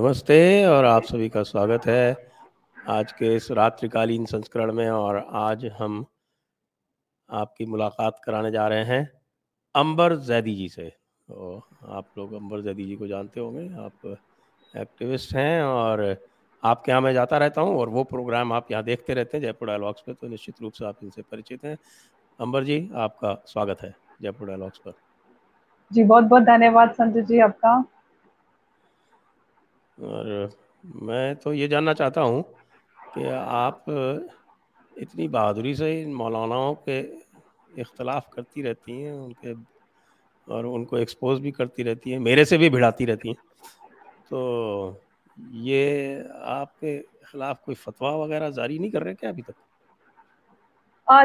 नमस्ते 0.00 0.64
और 0.66 0.84
आप 0.84 1.02
सभी 1.02 1.28
का 1.28 1.42
स्वागत 1.42 1.86
है 1.86 2.16
आज 2.88 3.10
के 3.12 3.34
इस 3.36 3.50
रात्रिकालीन 3.50 4.24
संस्करण 4.26 4.72
में 4.72 4.88
और 4.90 5.16
आज 5.30 5.66
हम 5.78 6.04
आपकी 7.30 7.66
मुलाकात 7.66 8.20
कराने 8.24 8.50
जा 8.50 8.66
रहे 8.68 8.84
हैं 8.84 9.10
अंबर 9.74 10.14
जैदी 10.18 10.54
जी 10.54 10.68
से। 10.68 10.84
तो 10.84 11.62
आप 11.88 12.06
लोग 12.18 12.32
अंबर 12.32 12.62
जैदी 12.62 12.86
जी 12.86 12.96
को 12.96 13.06
जानते 13.06 13.40
होंगे, 13.40 13.66
आप 13.76 14.16
एक्टिविस्ट 14.74 15.34
हैं 15.34 15.62
और 15.62 16.04
आपके 16.62 16.92
यहाँ 16.92 17.02
मैं 17.02 17.12
जाता 17.14 17.38
रहता 17.38 17.60
हूँ 17.60 17.78
और 17.80 17.88
वो 17.88 18.04
प्रोग्राम 18.06 18.52
आप 18.52 18.72
यहाँ 18.72 18.84
देखते 18.84 19.14
रहते 19.14 19.36
हैं 19.36 19.44
जयपुर 19.44 19.68
डायलॉग्स 19.68 20.02
पे 20.06 20.14
तो 20.14 20.28
निश्चित 20.28 20.62
रूप 20.62 20.72
से 20.72 20.86
आप 20.86 20.96
इनसे 21.02 21.22
परिचित 21.22 21.64
हैं। 21.64 21.76
अंबर 22.38 22.64
जी, 22.64 22.90
आपका 22.96 23.38
स्वागत 23.46 23.82
है 23.82 23.94
जयपुर 24.22 24.48
डायलॉग्स 24.48 24.78
पर। 24.78 24.94
जी 25.90 26.04
बहुत 26.04 26.24
बहुत 26.24 26.42
धन्यवाद 26.44 26.94
संजय 26.94 27.22
जी 27.22 27.40
आपका। 27.42 27.82
और 30.02 30.50
मैं 30.86 31.36
तो 31.36 31.52
ये 31.52 31.68
जानना 31.68 31.92
चाहता 31.92 32.20
हूँ 32.20 32.42
कि 33.14 33.28
आप 33.28 33.84
इतनी 34.98 35.28
बहादुरी 35.28 35.74
से 35.74 36.02
इन 36.02 36.14
मौलानाओं 36.14 36.74
के 36.74 37.00
इख्तलाफ 37.80 38.28
करती 38.32 38.62
रहती 38.62 39.02
हैं 39.02 39.12
उनके 39.12 39.54
और 40.52 40.66
उनको 40.66 40.98
एक्सपोज 40.98 41.40
भी 41.40 41.50
करती 41.50 41.82
रहती 41.82 42.10
हैं 42.10 42.18
मेरे 42.18 42.44
से 42.44 42.58
भी 42.58 42.70
भिड़ाती 42.70 43.04
रहती 43.04 43.28
हैं। 43.28 43.36
तो 44.30 45.00
ये 45.52 46.24
आपके 46.42 46.98
खिलाफ 46.98 47.60
कोई 47.66 47.74
फतवा 47.74 48.16
वगैरह 48.16 48.50
जारी 48.50 48.78
नहीं 48.78 48.90
कर 48.90 49.02
रहे 49.02 49.14
क्या 49.14 49.30
अभी 49.30 49.42
तक? 49.42 49.54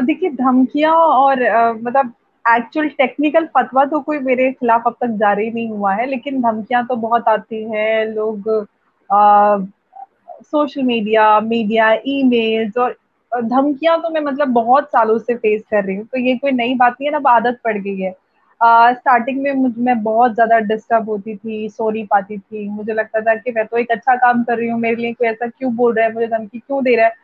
देखिए 0.04 0.30
धमकियाँ 0.30 0.94
और 0.94 1.42
आ, 1.42 1.72
मतलब 1.72 2.12
एक्चुअल 2.50 2.88
टेक्निकल 2.88 3.46
फतवा 3.46 3.84
तो 3.84 4.00
कोई 4.00 4.18
मेरे 4.18 4.52
खिलाफ 4.52 4.82
अब 4.86 4.96
तक 5.00 5.06
जारी 5.06 5.50
नहीं 5.50 5.68
हुआ 5.68 5.94
है 5.94 6.06
लेकिन 6.06 6.42
धमकियाँ 6.42 6.86
तो 6.86 6.96
बहुत 6.96 7.28
आती 7.28 7.62
हैं 7.64 8.06
लोग 8.06 8.66
सोशल 9.10 10.82
मीडिया 10.82 11.40
मीडिया 11.40 11.92
ईमेल्स 12.06 12.76
और 12.78 12.96
धमकियाँ 13.32 14.00
तो 14.02 14.10
मैं 14.10 14.20
मतलब 14.20 14.48
बहुत 14.48 14.88
सालों 14.90 15.18
से 15.18 15.34
फेस 15.34 15.62
कर 15.70 15.84
रही 15.84 15.96
हूँ 15.96 16.04
तो 16.06 16.18
ये 16.18 16.36
कोई 16.36 16.50
नई 16.52 16.74
बात 16.74 16.92
नहीं 16.92 17.10
है 17.10 17.20
ना 17.20 17.30
आदत 17.30 17.58
पड़ 17.64 17.76
गई 17.78 18.00
है। 18.00 18.14
स्टार्टिंग 18.60 19.38
uh, 19.38 19.44
में 19.44 19.52
मुझ 19.52 19.72
मैं 19.78 20.02
बहुत 20.02 20.34
ज़्यादा 20.34 20.58
डिस्टर्ब 20.58 21.08
होती 21.08 21.34
थी 21.36 21.68
सो 21.68 21.90
नहीं 21.90 22.06
पाती 22.06 22.38
थी। 22.38 22.68
मुझे 22.68 22.92
लगता 22.92 23.20
था 23.20 23.34
कि 23.34 23.52
मैं 23.52 23.66
तो 23.66 23.76
एक 23.78 23.90
अच्छा 23.90 24.14
काम 24.16 24.42
कर 24.44 24.56
रही 24.58 24.68
हूँ 24.68 24.78
मेरे 24.80 24.96
लिए 24.96 25.12
कोई 25.12 25.28
ऐसा 25.28 25.46
क्यों 25.48 25.74
बोल 25.76 25.94
रहा 25.94 26.06
है 26.06 26.12
मुझे 26.14 26.26
धमकी 26.26 26.58
क्यों 26.58 26.82
दे 26.84 26.94
रहा 26.96 27.06
है? 27.06 27.14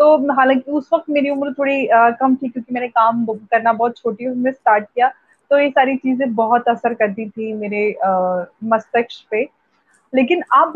तो 0.00 0.32
हालाँकि 0.32 0.70
उस 0.70 0.88
वक्त 0.92 1.04
मेरी 1.10 1.30
उम्र 1.30 1.52
थोड़ी 1.52 1.86
आ, 1.86 2.10
कम 2.10 2.36
थी 2.36 2.48
क्योंकि 2.48 2.74
मैंने 2.74 2.88
काम 2.88 3.24
करना 3.26 3.72
बहुत 3.72 3.96
छोटी 3.98 4.26
उम्र 4.26 4.38
में 4.38 4.52
स्टार्ट 4.52 4.84
किया 4.84 5.08
तो 5.50 5.58
ये 5.58 5.70
सारी 5.70 5.96
चीज़ें 5.96 6.34
बहुत 6.34 6.68
असर 6.68 6.94
करती 6.94 7.28
थी 7.28 7.52
मेरे 7.52 7.90
uh, 8.06 8.44
मस्तिष्क 8.64 9.26
पे। 9.30 9.44
लेकिन 10.12 10.40
अब 10.54 10.72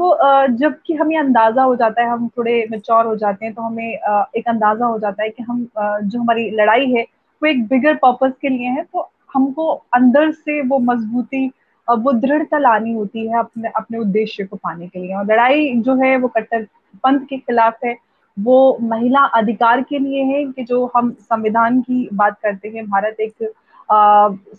जबकि 0.53 0.95
हमें 0.95 1.17
अंदाज़ा 1.19 1.63
हो 1.63 1.77
जाता 1.77 2.03
है, 2.03 2.09
हम 2.11 2.29
थोड़े 2.29 2.67
मेच्योर 2.71 3.07
हो 3.07 3.15
जाते 3.17 3.45
हैं 3.45 3.55
तो 3.55 3.63
हमें 3.63 3.89
एक 4.37 4.49
अंदाज़ा 4.49 4.87
हो 4.87 4.99
जाता 4.99 5.23
है 5.23 5.29
कि 5.31 5.43
हम 5.43 5.67
जो 5.77 6.21
हमारी 6.21 6.51
लड़ाई 6.53 6.91
है, 6.93 7.03
वो 7.03 7.49
एक 7.49 7.67
बिगर 7.69 7.95
पर्पज 7.97 8.33
के 8.41 8.49
लिए 8.49 8.69
है 8.69 8.83
तो 8.85 9.09
हमको 9.35 9.71
अंदर 9.95 10.31
से 10.33 10.61
वो 10.63 10.79
मजबूती 10.81 11.51
वो 11.89 12.13
दृढ़ता 12.15 12.59
लानी 12.59 12.93
होती 12.93 13.27
है 13.29 13.39
अपने 13.39 13.69
अपने 13.77 13.99
उद्देश्य 13.99 14.45
को 14.45 14.57
पाने 14.57 14.87
के 14.89 14.99
लिए। 14.99 15.15
और 15.15 15.25
लड़ाई 15.27 15.73
जो 15.77 15.95
है, 15.97 16.17
वो 16.17 16.29
कट्टर 16.29 16.67
पंथ 17.05 17.21
के 17.29 17.37
खिलाफ 17.39 17.79
है, 17.85 17.97
वो 18.37 18.79
महिला 18.83 19.21
अधिकार 19.37 19.81
के 19.83 19.99
लिए 19.99 20.23
है, 20.25 20.45
कि 20.47 20.65
जो 20.65 20.91
हम 20.97 21.11
संविधान 21.21 21.81
की 21.81 22.09
बात 22.13 22.39
करते 22.43 22.69
हैं, 22.69 22.85
भारत 22.87 23.21
एक 23.21 23.53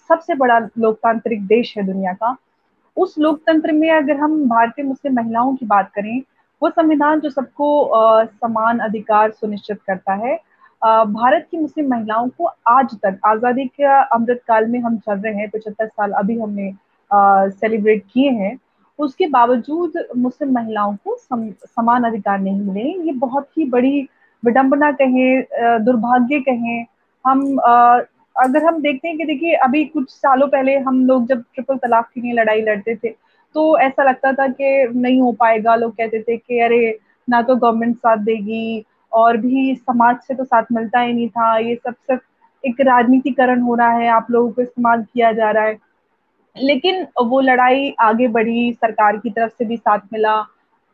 सबसे 0.09 0.35
बड़ा 0.35 0.59
लोकतांत्रिक 0.77 1.45
देश 1.47 1.73
है 1.77 1.83
दुनिया 1.83 2.13
का। 2.13 2.35
उस 2.97 3.15
लोकतंत्र 3.19 3.71
में 3.71 3.89
अगर 3.91 4.17
हम 4.17 4.43
भारतीय 4.49 4.85
मुस्लिम 4.85 5.15
महिलाओं 5.15 5.55
की 5.55 5.65
बात 5.65 5.91
करें 5.95 6.21
वो 6.61 6.69
संविधान 6.69 7.19
जो 7.19 7.29
सबको 7.29 7.67
समान 8.25 8.79
अधिकार 8.79 9.31
सुनिश्चित 9.31 9.79
करता 9.87 10.13
है 10.25 10.35
भारत 10.81 11.47
की 11.51 11.57
मुस्लिम 11.57 11.89
महिलाओं 11.89 12.27
को 12.37 12.45
आज 12.67 12.95
तक 13.03 13.19
आज़ादी 13.25 13.65
के 13.67 13.83
अमृत 14.15 14.41
काल 14.47 14.67
में 14.67 14.79
हम 14.79 14.97
चल 14.97 15.19
रहे 15.19 15.33
हैं 15.33 15.49
पचहत्तर 15.49 15.87
साल 15.87 16.11
अभी 16.11 16.39
हमने 16.39 16.71
सेलिब्रेट 17.11 18.03
किए 18.13 18.29
हैं 18.31 18.57
उसके 18.99 19.27
बावजूद 19.27 19.93
मुस्लिम 20.17 20.51
महिलाओं 20.53 20.95
को 20.95 21.15
सम, 21.17 21.49
समान 21.51 22.03
अधिकार 22.03 22.39
नहीं 22.39 22.59
मिले। 22.61 23.05
ये 23.05 23.11
बहुत 23.11 23.47
ही 23.57 23.65
बड़ी 23.69 24.01
विडंबना 24.43 24.91
कहें 24.91 25.83
दुर्भाग्य 25.85 26.39
कहें 26.39 26.85
हम 27.25 27.39
अगर 28.35 28.63
हम 28.65 28.81
देखते 28.81 29.07
हैं 29.07 29.17
कि 29.17 29.25
देखिए, 29.25 29.53
अभी 29.55 29.83
कुछ 29.85 30.09
सालों 30.11 30.47
पहले 30.47 30.77
हम 30.79 31.05
लोग 31.07 31.27
जब 31.27 31.41
ट्रिपल 31.55 31.77
तलाक 31.77 32.09
के 32.13 32.21
लिए 32.21 32.33
लड़ाई 32.33 32.61
लड़ते 32.61 32.95
थे 32.95 33.09
तो 33.55 33.77
ऐसा 33.79 34.03
लगता 34.03 34.31
था 34.33 34.47
कि 34.49 34.87
नहीं 34.95 35.19
हो 35.21 35.31
पाएगा। 35.31 35.75
लोग 35.75 35.91
कहते 35.95 36.21
थे 36.21 36.37
कि 36.37 36.59
अरे, 36.59 36.97
ना 37.27 37.41
तो 37.41 37.55
गवर्नमेंट 37.55 37.97
साथ 37.97 38.17
देगी 38.25 38.85
और 39.11 39.37
भी 39.37 39.75
समाज 39.75 40.17
से 40.27 40.35
तो 40.35 40.43
साथ 40.43 40.65
मिलता 40.71 40.99
ही 40.99 41.13
नहीं 41.13 41.27
था। 41.29 41.57
ये 41.59 41.75
सब 41.75 41.93
सिर्फ़ 41.93 42.21
एक 42.63 42.81
राजनीतिकरण 42.81 43.61
हो 43.61 43.75
रहा 43.75 43.91
है, 43.91 44.07
आप 44.09 44.27
लोगों 44.31 44.51
को 44.51 44.61
इस्तेमाल 44.61 45.03
किया 45.03 45.31
जा 45.33 45.49
रहा 45.51 45.63
है। 45.63 45.77
लेकिन 46.55 47.05
वो 47.23 47.39
लड़ाई 47.41 47.93
आगे 47.99 48.27
बढ़ी, 48.27 48.71
सरकार 48.73 49.17
की 49.17 49.29
तरफ़ 49.29 49.51
से 49.51 49.65
भी 49.65 49.77
साथ 49.77 49.99
मिला, 50.13 50.41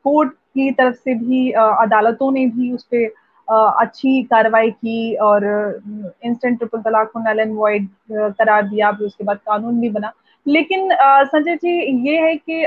कोर्ट 0.06 0.32
की 0.32 0.72
तरफ़ 0.72 0.96
से 0.96 1.14
भी 1.16 1.50
अदालतों 1.52 2.32
ने 2.32 2.46
भी 2.48 2.72
उस 2.72 2.84
पर 2.94 3.08
अच्छी 3.48 4.22
कार्रवाई 4.24 4.72
की 4.72 5.16
और 5.16 5.46
इंस्टेंट 6.26 6.58
ट्रिपल 6.58 6.82
तलाक 6.82 7.12
को 7.12 7.20
नल 7.20 7.40
एंड 7.40 7.56
वॉइड 7.56 7.88
करार 8.12 8.68
दिया 8.70 8.92
फिर 8.92 9.08
उसके 9.08 9.24
बाद 9.24 9.38
कानून 9.40 9.80
भी 9.82 9.90
बना। 9.90 10.12
लेकिन 10.46 10.90
संजय 10.94 11.56
जी 11.56 12.10
ये 12.10 12.18
है 12.20 12.36
कि 12.36 12.64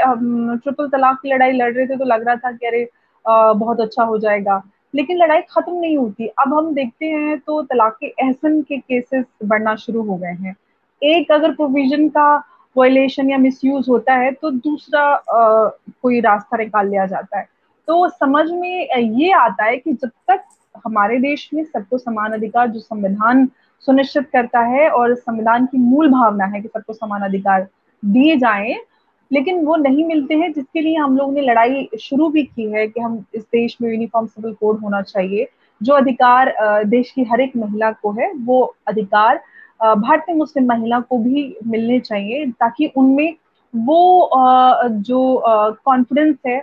ट्रिपल 0.63 0.89
तलाक 0.89 1.19
की 1.23 1.33
लड़ाई 1.33 1.53
लड़ 1.53 1.73
रहे 1.73 1.87
थे 1.87 1.97
तो 1.97 2.05
लग 2.05 2.27
रहा 2.27 2.37
था 2.37 2.53
कि 2.53 2.67
अरे 2.67 2.89
बहुत 3.25 3.81
अच्छा 3.81 4.03
हो 4.05 4.19
जाएगा। 4.19 4.63
लेकिन 4.95 5.19
लड़ाई 5.19 5.41
खत्म 5.51 5.73
नहीं 5.75 5.97
होती 5.99 6.27
अब 6.39 6.55
हम 6.55 6.73
देखते 6.75 7.07
हैं 7.07 7.39
तो 7.39 7.63
तलाक 7.63 7.97
के 8.01 8.07
एहसन 8.07 8.61
के 8.63 8.79
केसेस 8.79 9.25
बढ़ना 9.45 9.75
शुरू 9.77 10.03
हो 10.03 10.17
गए 10.17 10.33
हैं। 10.41 10.55
एक 11.03 11.33
अगर 11.33 11.53
प्रोविज़न 11.55 12.09
का 12.09 12.35
वायलेशन 12.77 13.31
या 13.31 13.39
मिसयूज 13.39 13.89
होता 13.89 14.15
है 14.15 14.31
तो 14.33 14.51
दूसरा 14.51 15.03
आ, 15.03 15.69
कोई 16.03 16.21
रास्ता 16.21 16.57
निकाल 16.57 16.89
लिया 16.89 17.07
जाता 17.07 17.39
है। 17.39 17.49
तो 17.89 18.09
समझ 18.09 18.51
में 18.51 18.89
ये 18.95 19.31
आता 19.33 19.65
है 19.65 19.77
कि 19.77 19.93
जब 19.93 20.11
तक 20.29 20.45
हमारे 20.87 21.19
देश 21.19 21.49
में 21.55 21.63
सबको 21.65 21.99
समान 21.99 22.33
अधिकार 22.33 22.69
जो 22.69 22.81
संविधान 22.81 23.49
सुनिश्चित 23.87 24.29
करता 24.33 24.61
है 24.61 24.89
और 24.91 25.15
संविधान 25.15 25.67
की 25.67 25.79
मूल 25.79 26.09
भावना 26.11 26.45
है 26.45 26.61
कि 26.61 26.69
सबको 26.69 26.93
समान 26.93 27.23
अधिकार 27.23 27.67
दिए 28.03 28.37
जाएँ, 28.37 28.77
लेकिन 29.31 29.65
वो 29.67 29.77
नहीं 29.77 30.05
मिलते 30.05 30.35
हैं, 30.35 30.53
जिसके 30.53 30.81
लिए 30.81 30.97
हम 30.97 31.17
लोगों 31.17 31.33
ने 31.33 31.41
लड़ाई 31.41 31.89
शुरू 32.01 32.29
भी 32.29 32.43
की 32.45 32.71
है 32.73 32.87
कि 32.89 33.01
हम 33.01 33.25
इस 33.35 33.43
देश 33.43 33.77
में 33.83 33.91
यूनिफॉर्म 33.91 34.27
सिविल 34.27 34.55
कोड 34.55 34.79
होना 34.81 35.03
चाहिए। 35.03 35.49
जो 35.81 35.95
अधिकार 35.95 36.55
देश 36.87 37.11
की 37.11 37.25
हर 37.25 37.41
एक 37.41 37.57
महिला 37.57 37.91
को 37.93 38.13
है, 38.13 38.33
वो 38.35 38.75
अधिकार 38.89 39.41
भारतीय 39.81 40.35
मुस्लिम 40.35 40.67
महिला 40.69 41.01
को 41.01 41.19
भी 41.19 41.57
मिलने 41.67 42.01
चाहिए, 42.01 42.47
ताकि 42.51 42.87
उनमें 42.97 43.35
वो 43.75 44.31
जो 44.89 45.43
कॉन्फिडेंस 45.85 46.37
है, 46.47 46.63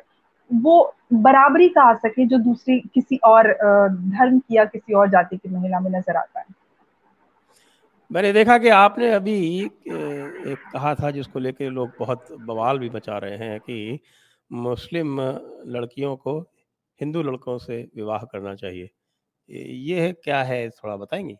वो 0.51 0.93
बराबरी 1.11 1.67
का 1.69 1.81
आ 1.81 1.93
सके 1.93 2.25
जो 2.25 2.37
दूसरी 2.37 2.79
किसी 2.93 3.17
और 3.23 3.51
धर्म 3.91 4.39
की 4.39 4.55
या 4.57 4.65
किसी 4.65 4.93
और 4.93 5.09
जाति 5.09 5.37
की 5.37 5.49
महिला 5.49 5.79
में 5.79 5.89
नज़र 5.91 6.15
आता 6.15 6.39
है। 6.39 6.45
मैंने 8.11 8.31
देखा 8.33 8.57
कि 8.57 8.69
आपने 8.69 9.11
अभी 9.11 9.63
एक 9.63 10.59
कहा 10.73 10.93
था 10.95 11.11
जिसको 11.11 11.39
लेके 11.39 11.69
लोग 11.69 11.91
बहुत 11.99 12.27
बवाल 12.39 12.79
भी 12.79 12.89
बचा 12.89 13.17
रहे 13.17 13.37
हैं 13.37 13.59
कि 13.59 13.99
मुस्लिम 14.51 15.19
लड़कियों 15.67 16.15
को 16.15 16.39
हिंदू 16.99 17.21
लड़कों 17.21 17.57
से 17.57 17.81
विवाह 17.95 18.23
करना 18.23 18.55
चाहिए। 18.55 18.89
ये 19.49 20.11
क्या 20.23 20.43
है 20.43 20.69
थोड़ा 20.69 20.95
बताएँगे? 20.95 21.37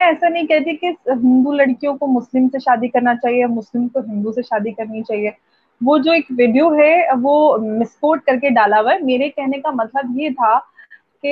ऐसा 0.00 0.28
नहीं 0.28 0.46
कहती 0.46 0.76
कि 0.76 0.86
हिंदू 1.08 1.52
लड़कियों 1.52 1.96
को 1.96 2.06
मुस्लिम 2.06 2.48
से 2.48 2.60
शादी 2.60 2.88
करना 2.88 3.14
चाहिए 3.14 3.46
मुस्लिम 3.46 3.86
को 3.88 4.00
हिंदू 4.00 4.32
से 4.32 4.42
शादी 4.42 4.72
करनी 4.72 5.02
चाहिए। 5.02 5.30
वो 5.80 5.98
जो 5.98 6.12
एक 6.12 6.26
वीडियो 6.32 6.70
है, 6.72 7.12
वो 7.14 7.58
मिसकोट 7.58 8.24
करके 8.24 8.50
डाला 8.50 8.78
हुआ 8.78 8.92
है। 8.92 9.02
मेरे 9.04 9.28
कहने 9.28 9.58
का 9.58 9.70
मतलब 9.72 10.18
ये 10.20 10.30
था 10.32 10.56
कि 11.24 11.30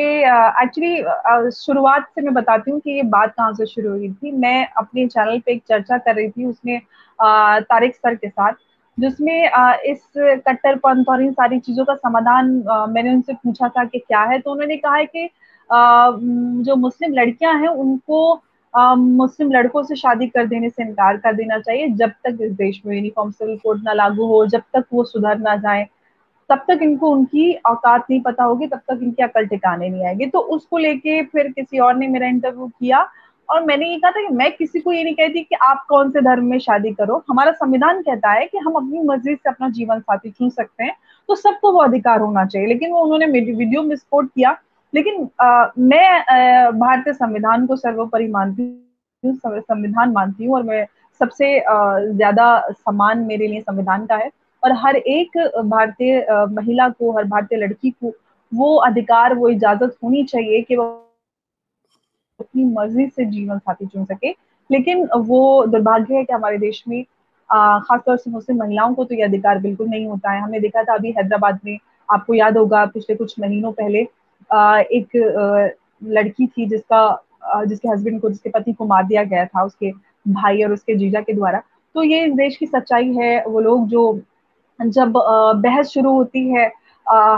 एक्चुअली 0.63 1.51
शुरुआत 1.57 2.07
से 2.15 2.23
मैं 2.23 2.35
बताती 2.35 2.71
हूँ 2.71 2.81
कि 2.81 2.91
ये 2.91 3.03
बात 3.11 3.35
कहाँ 3.37 3.53
से 3.55 3.67
शुरू 3.67 3.91
हुई 3.91 4.13
थी। 4.13 4.33
मैं 4.33 4.67
अपने 4.79 5.07
चैनल 5.07 5.39
पे 5.39 5.53
एक 5.53 5.63
चर्चा 5.69 5.99
कर 5.99 6.15
रही 6.15 6.29
थी 6.31 6.45
उसमें 6.47 6.81
तारिक 7.19 7.95
सर 7.97 8.15
के 8.15 8.29
साथ, 8.29 8.53
जिसमें 8.99 9.51
इस 9.87 10.03
कट्टरपंथ 10.17 11.05
और 11.11 11.23
इन 11.23 11.33
सारी 11.33 11.59
चीज़ों 11.61 11.85
का 11.85 11.95
समाधान 11.95 12.51
मैंने 12.91 13.13
उनसे 13.15 13.33
पूछा 13.35 13.69
था 13.69 13.85
कि 13.85 13.99
क्या 13.99 14.23
है। 14.23 14.39
तो 14.39 14.53
उन्होंने 14.53 14.77
कहा 14.77 14.97
है 14.97 15.07
कि 15.07 15.29
जो 15.71 16.77
मुस्लिम 16.77 17.13
लड़कियाँ 17.15 17.55
हैं, 17.61 17.69
उनको 17.69 18.35
मुस्लिम 18.75 19.51
लड़कों 19.53 19.83
से 19.83 19.97
शादी 19.97 20.27
कर 20.29 20.47
देने 20.47 20.69
से 20.71 20.83
इनकार 20.83 21.17
कर 21.17 21.35
देना 21.35 21.59
चाहिए, 21.59 21.89
जब 21.89 22.11
तक 22.25 22.39
इस 22.43 22.53
देश 22.53 22.81
में 22.87 22.95
यूनिफॉर्म 22.97 23.31
सिविल 23.31 23.57
कोड 23.57 23.83
ना 23.85 23.93
लागू 23.93 24.27
हो, 24.27 24.47
जब 24.47 24.63
तक 24.75 24.85
वो 24.93 25.05
सुधर 25.05 25.39
ना 25.39 25.57
जाए, 25.57 25.87
तब 26.51 26.65
तक 26.69 26.79
इनको 26.83 27.11
उनकी 27.11 27.53
औकात 27.67 28.07
नहीं 28.11 28.21
पता 28.23 28.45
होगी, 28.45 28.67
तब 28.67 28.81
तक 28.89 28.99
इनकी 29.03 29.23
अकल 29.23 29.47
ठिकाने 29.47 29.89
नहीं 29.89 30.07
आएगी। 30.07 30.27
तो 30.27 30.39
उसको 30.57 30.79
लेके 30.79 31.23
फिर 31.25 31.49
किसी 31.51 31.79
और 31.79 31.95
ने 31.97 32.09
मेरा 32.09 32.27
इंटरव्यू 32.27 32.67
किया 32.69 33.07
और 33.49 33.65
मैंने 33.65 33.89
ये 33.89 33.97
कहा 33.99 34.11
था 34.11 34.21
कि 34.21 34.35
मैं 34.35 34.51
किसी 34.53 34.81
को 34.81 34.93
ये 34.93 35.05
नहीं 35.05 35.15
कहती 35.15 35.43
कि 35.43 35.55
आप 35.63 35.85
कौन 35.89 36.11
से 36.11 36.21
धर्म 36.23 36.45
में 36.45 36.59
शादी 36.59 36.93
करो। 36.93 37.23
हमारा 37.31 37.53
संविधान 37.53 38.03
कहता 38.03 38.33
है 38.33 38.47
कि 38.47 38.59
हम 38.59 38.75
अपनी 38.75 39.03
मर्ज़ी 39.05 39.35
से 39.35 39.51
अपना 39.51 39.69
जीवन 39.71 40.01
साथी 40.01 40.31
चुन 40.31 40.51
सकते 40.51 40.85
हैं 40.85 40.95
तो 41.29 41.35
सबको 41.37 41.73
वो 41.73 41.81
अधिकार 41.81 42.21
होना 42.21 42.45
चाहिए। 42.47 42.69
लेकिन 42.69 42.93
वो 42.93 43.03
उन्होंने 43.03 43.27
वीडियो 43.41 43.83
में 43.83 43.97
स्पोर्ट 43.97 44.29
किया 44.29 44.57
लेकिन 44.95 45.29
आ, 45.41 45.67
मैं 45.79 46.79
भारतीय 46.79 47.13
संविधान 47.15 47.67
को 47.67 47.77
सर्वोपरि 47.77 48.27
मानती 48.29 48.63
हूँ 49.23 49.35
संविधान 49.37 50.11
मानती 50.13 50.45
हूँ 50.45 50.55
और 50.55 50.63
मैं 50.63 50.85
सबसे 51.21 51.59
ज़्यादा 51.61 52.47
सम्मान 52.71 53.19
मेरे 53.27 53.47
लिए 53.47 53.61
संविधान 53.61 54.07
का 54.07 54.17
है। 54.17 54.31
और 54.63 54.73
हर 54.79 54.97
एक 54.97 55.37
भारतीय 55.67 56.27
महिला 56.51 56.89
को 56.89 57.11
हर 57.17 57.25
भारतीय 57.25 57.59
लड़की 57.59 57.91
को 57.91 58.13
वो 58.53 58.75
अधिकार 58.81 59.35
वो 59.35 59.49
इजाज़त 59.49 59.97
होनी 60.05 60.23
चाहिए 60.25 60.61
कि 60.63 60.77
वो 60.77 60.85
अपनी 62.41 62.65
मर्ज़ी 62.67 63.07
से 63.07 63.25
जीवन 63.25 63.59
साथी 63.59 63.87
चुन 63.87 64.05
सके। 64.05 64.31
लेकिन 64.71 65.09
वो 65.17 65.65
दुर्भाग्य 65.67 66.15
है 66.15 66.25
कि 66.25 66.33
हमारे 66.33 66.59
देश 66.59 66.83
में 66.89 67.03
खासतौर 67.51 68.17
से 68.17 68.31
मुस्लिम 68.31 68.59
महिलाओं 68.59 68.95
को 68.95 69.05
तो 69.05 69.15
ये 69.15 69.23
अधिकार 69.23 69.59
बिल्कुल 69.61 69.89
नहीं 69.89 70.07
होता 70.07 70.33
है। 70.33 70.41
हमने 70.43 70.61
देखा 70.61 70.83
था 70.83 70.95
अभी 70.95 71.11
हैदराबाद 71.17 71.59
में 71.65 71.79
आपको 72.09 72.35
याद 72.35 72.57
होगा 72.57 72.85
पिछले 72.87 73.17
कुछ 73.17 73.35
महीनों 73.41 73.73
पहले 73.73 74.07
एक 74.53 75.75
लड़की 76.03 76.47
थी 76.47 76.67
जिसका 76.67 77.65
जिसके 77.67 77.89
हस्बैंड 77.89 78.21
को, 78.21 78.29
जिसके 78.31 78.51
पति 78.51 78.73
को 78.73 78.85
मार 78.87 79.05
दिया 79.07 79.23
गया 79.25 79.45
था, 79.47 79.63
उसके 79.65 79.91
भाई 80.29 80.63
और 80.63 80.73
उसके 80.73 80.95
जीजा 80.97 81.21
के 81.21 81.33
द्वारा। 81.33 81.63
तो 81.95 82.03
ये 82.03 82.25
इस 82.27 82.33
देश 82.35 82.57
की 82.57 82.67
सच्चाई 82.67 83.13
है। 83.15 83.45
वो 83.45 83.61
लोग 83.61 83.87
जो, 83.89 84.21
जब 84.81 85.13
बहस 85.57 85.89
शुरू 85.89 86.13
होती 86.13 86.49
है 86.51 86.71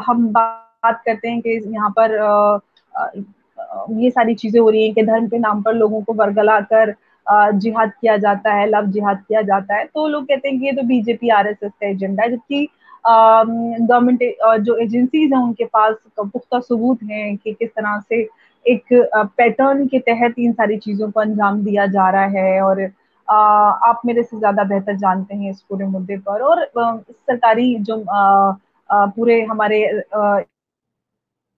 हम 0.06 0.26
बात 0.32 1.02
करते 1.06 1.28
हैं 1.28 1.40
कि 1.40 1.60
यहाँ 1.66 1.92
पर 1.98 2.14
ये 3.92 4.10
सारी 4.10 4.34
चीज़ें 4.34 4.60
हो 4.60 4.68
रही 4.70 4.84
हैं 4.84 4.94
कि 4.94 5.02
धर्म 5.02 5.26
के 5.28 5.38
नाम 5.38 5.62
पर 5.62 5.74
लोगों 5.74 6.02
को 6.02 6.12
बरगला 6.14 6.60
कर 6.62 6.94
जिहाद 7.26 7.92
किया 8.00 8.16
जाता 8.16 8.52
है, 8.54 8.66
लव 8.68 8.86
जिहाद 8.86 9.22
किया 9.28 9.42
जाता 9.42 9.76
है। 9.76 9.84
तो 9.84 10.06
लोग 10.08 10.24
कहते 10.24 10.48
हैं 10.48 10.58
कि 10.58 10.66
ये 10.66 10.72
तो 10.72 10.82
बीजेपी 10.86 11.28
आरएसएस 11.30 11.72
का 11.72 11.86
एजेंडा 11.86 12.22
है, 12.22 12.30
जबकि 12.30 12.68
गवर्नमेंट 13.08 14.20
जो 14.64 14.76
एजेंसीज 14.76 15.32
हैं, 15.32 15.40
उनके 15.40 15.64
पास 15.66 15.94
पुख्ता 16.18 16.60
सबूत 16.60 17.02
हैं 17.10 17.36
कि 17.36 17.52
किस 17.52 17.70
तरह 17.70 18.00
से 18.00 18.20
एक 18.66 18.92
पैटर्न 19.36 19.86
के 19.88 19.98
तहत 20.02 20.38
इन 20.38 20.52
सारी 20.52 20.76
चीज़ों 20.78 21.10
को 21.10 21.20
अंजाम 21.20 21.62
दिया 21.64 21.86
जा 21.88 22.08
रहा 22.10 22.26
है 22.36 22.60
और 22.62 22.82
आप 23.28 24.00
मेरे 24.06 24.22
से 24.22 24.38
ज़्यादा 24.38 24.64
बेहतर 24.64 24.96
जानते 24.96 25.34
हैं 25.34 25.50
इस 25.50 25.60
पूरे 25.68 25.86
मुद्दे 25.86 26.16
पर 26.18 26.42
और 26.42 26.64
सरकारी 27.10 27.74
जो 27.80 28.04
पूरे 28.90 29.42
हमारे 29.44 29.82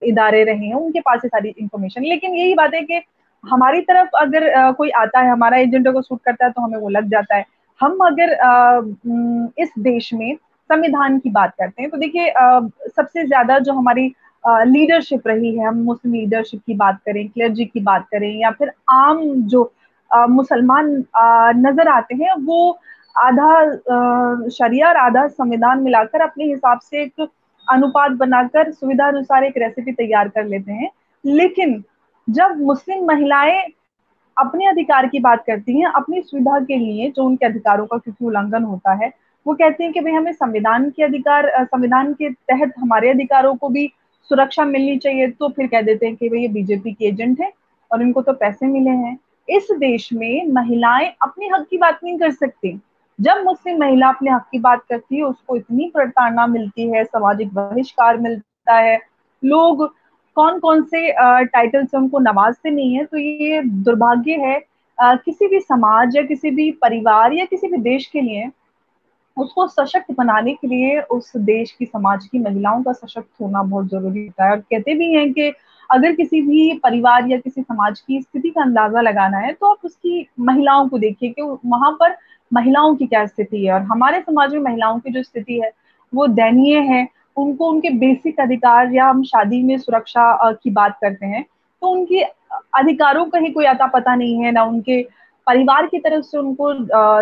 इदारे 0.01 0.43
रहे 0.43 0.65
हैं, 0.65 0.73
उनके 0.75 0.99
पास 1.01 1.21
ये 1.23 1.29
सारी 1.29 1.49
इंफॉर्मेशन 1.51 2.03
लेकिन 2.03 2.35
यही 2.35 2.53
बात 2.55 2.73
है 2.73 2.81
कि 2.81 3.01
हमारी 3.43 3.81
तरफ़ 3.81 4.09
अगर 4.17 4.71
कोई 4.73 4.89
आता 4.91 5.19
है, 5.19 5.31
हमारा 5.31 5.57
एजेंडा 5.57 5.91
को 5.91 6.01
सूट 6.01 6.21
करता 6.25 6.45
है 6.45 6.51
तो 6.51 6.61
हमें 6.61 6.77
वो 6.79 6.89
लग 6.89 7.09
जाता 7.09 7.35
है। 7.35 7.45
हम 7.79 7.97
अगर 8.05 8.33
इस 9.59 9.71
देश 9.79 10.13
में 10.13 10.35
संविधान 10.69 11.17
की 11.19 11.29
बात 11.31 11.53
करते 11.59 11.81
हैं 11.81 11.91
तो 11.91 11.97
देखिए 11.97 12.33
सबसे 12.89 13.25
ज़्यादा 13.27 13.59
जो 13.59 13.73
हमारी 13.73 14.13
लीडरशिप 14.43 15.27
रही 15.27 15.55
है, 15.55 15.65
हम 15.65 15.77
मुस्लिम 15.83 16.13
लीडरशिप 16.13 16.61
की 16.65 16.73
बात 16.75 16.99
करें 17.05 17.27
क्लर्जी 17.29 17.65
की 17.65 17.79
बात 17.81 18.05
करें, 18.11 18.29
या 18.39 18.51
फिर 18.51 18.71
आम 18.91 19.23
जो 19.47 19.71
मुसलमान 20.11 20.87
नज़र 21.57 21.87
आते 21.89 22.15
हैं, 22.15 22.33
वो 22.35 22.79
आधा 23.15 24.49
शरिया 24.49 24.87
और 24.89 24.97
आधा 24.97 25.27
संविधान 25.27 25.81
मिलाकर 25.83 26.21
अपने 26.21 26.45
हिसाब 26.45 26.79
से 26.81 27.01
एक 27.03 27.27
अनुपात 27.67 28.11
बनाकर 28.13 28.71
सुविधा 28.71 29.07
अनुसार 29.07 29.43
एक 29.43 29.57
रेसिपी 29.57 29.91
तैयार 29.93 30.29
कर 30.29 30.45
लेते 30.45 30.71
हैं। 30.71 30.89
लेकिन 31.23 31.83
जब 32.27 32.61
मुस्लिम 32.61 33.05
महिलाएँ 33.07 33.61
अपने 34.37 34.65
अधिकार 34.67 35.07
की 35.07 35.19
बात 35.19 35.43
करती 35.47 35.79
हैं, 35.79 35.87
अपनी 35.87 36.21
सुविधा 36.21 36.59
के 36.61 36.77
लिए 36.77 37.09
जो 37.11 37.23
उनके 37.23 37.45
अधिकारों 37.45 37.85
का 37.85 37.97
क्योंकि 37.97 38.25
उल्लंघन 38.25 38.63
होता 38.63 38.93
है 38.95 39.11
वो 39.49 39.53
कहती 39.55 39.83
हैं 39.83 39.91
कि 39.93 39.99
भाई 39.99 40.13
हमें 40.13 40.31
संविधान 40.33 40.89
के 40.89 41.03
अधिकार 41.03 41.49
संविधान 41.65 42.13
के 42.13 42.29
तहत 42.29 42.73
हमारे 42.79 43.09
अधिकारों 43.09 43.55
को 43.55 43.69
भी 43.69 43.87
सुरक्षा 44.31 44.65
मिलनी 44.65 44.97
चाहिए 44.97 45.27
तो 45.29 45.47
फिर 45.49 45.67
कह 45.67 45.81
देते 45.81 46.05
हैं 46.05 46.15
कि 46.15 46.29
भाई 46.29 46.41
ये 46.41 46.47
बीजेपी 46.47 46.91
के 46.93 47.05
एजेंट 47.05 47.39
है 47.41 47.51
और 47.91 48.01
इनको 48.01 48.21
तो 48.21 48.33
पैसे 48.33 48.65
मिले 48.65 48.89
हैं। 48.89 49.17
इस 49.47 49.67
देश 49.71 50.07
में 50.13 50.51
महिलाएँ 50.53 51.07
अपने 51.21 51.47
हक 51.53 51.65
की 51.69 51.77
बात 51.77 51.99
नहीं 52.03 52.17
कर 52.19 52.31
सकती। 52.31 52.79
जब 53.19 53.41
मुस्लिम 53.45 53.79
महिला 53.79 54.09
अपने 54.09 54.31
हक 54.31 54.45
की 54.51 54.59
बात 54.59 54.83
करती 54.89 55.15
है, 55.17 55.23
उसको 55.23 55.55
इतनी 55.55 55.89
प्रताड़ना 55.95 56.45
मिलती 56.47 56.89
है, 56.89 57.03
सामाजिक 57.03 57.53
बहिष्कार 57.53 58.17
मिलता 58.17 58.75
है। 58.75 58.99
लोग 59.43 59.85
कौन 60.37 60.59
कौन 60.59 60.83
से 60.83 61.11
टाइटल 61.45 61.85
से 61.85 61.97
उनको 61.97 62.19
नवाजते 62.19 62.69
नहीं 62.69 62.93
है 62.95 63.05
तो 63.05 63.17
ये 63.17 63.61
दुर्भाग्य 63.61 64.35
है 64.37 64.59
किसी 64.97 65.47
भी 65.47 65.59
समाज 65.59 66.15
या 66.15 66.23
किसी 66.23 66.51
भी 66.51 66.71
परिवार 66.81 67.33
या 67.33 67.45
किसी 67.45 67.67
भी 67.67 67.77
देश 67.81 68.05
के 68.05 68.21
लिए 68.21 68.49
उसको 69.39 69.67
सशक्त 69.67 70.11
बनाने 70.17 70.53
के 70.53 70.67
लिए 70.67 70.99
उस 71.01 71.31
देश 71.37 71.71
की, 71.71 71.85
समाज 71.85 72.25
की 72.27 72.39
महिलाओं 72.39 72.83
का 72.83 72.91
सशक्त 72.93 73.41
होना 73.41 73.63
बहुत 73.63 73.89
ज़रूरी 73.89 74.25
होता 74.25 74.45
है। 74.45 74.51
और 74.51 74.59
कहते 74.59 74.95
भी 74.95 75.13
हैं 75.13 75.31
कि 75.33 75.51
अगर 75.89 76.15
किसी 76.15 76.41
भी 76.41 76.73
परिवार 76.79 77.27
या 77.27 77.37
किसी 77.39 77.61
समाज 77.61 77.99
की 77.99 78.21
स्थिति 78.21 78.49
का 78.49 78.61
अंदाज़ा 78.61 79.01
लगाना 79.01 79.37
है 79.37 79.53
तो 79.53 79.67
आप 79.67 79.85
उसकी 79.85 80.27
महिलाओं 80.41 80.87
को 80.89 80.97
देखिए 80.99 81.29
कि 81.29 81.41
वहाँ 81.41 81.91
पर 81.99 82.15
महिलाओं 82.51 82.95
की 82.95 83.05
क्या 83.07 83.25
स्थिति 83.25 83.65
है। 83.65 83.73
और 83.73 83.81
हमारे 83.83 84.19
समाज 84.21 84.53
में 84.53 84.59
महिलाओं 84.61 84.99
की 84.99 85.11
जो 85.11 85.23
स्थिति 85.23 85.59
है, 85.59 85.71
वो 86.13 86.27
दयनीय 86.29 86.79
है। 86.85 87.07
उनको 87.37 87.69
उनके 87.69 87.89
बेसिक 87.89 88.39
अधिकार 88.39 88.93
या 88.93 89.05
हम 89.07 89.23
शादी 89.23 89.61
में 89.63 89.77
सुरक्षा 89.77 90.51
की 90.53 90.69
बात 90.71 90.97
करते 91.01 91.25
हैं 91.25 91.43
तो 91.81 91.87
उनके 91.89 92.21
अधिकारों 92.75 93.25
का 93.25 93.39
ही 93.39 93.49
कोई 93.49 93.65
आता 93.67 93.85
पता 93.89 94.15
नहीं 94.15 94.43
है, 94.43 94.51
ना 94.51 94.63
उनके 94.63 95.01
परिवार 95.49 95.85
की 95.87 95.99
तरफ़ 95.99 96.23
से 96.25 96.37
उनको 96.37 96.73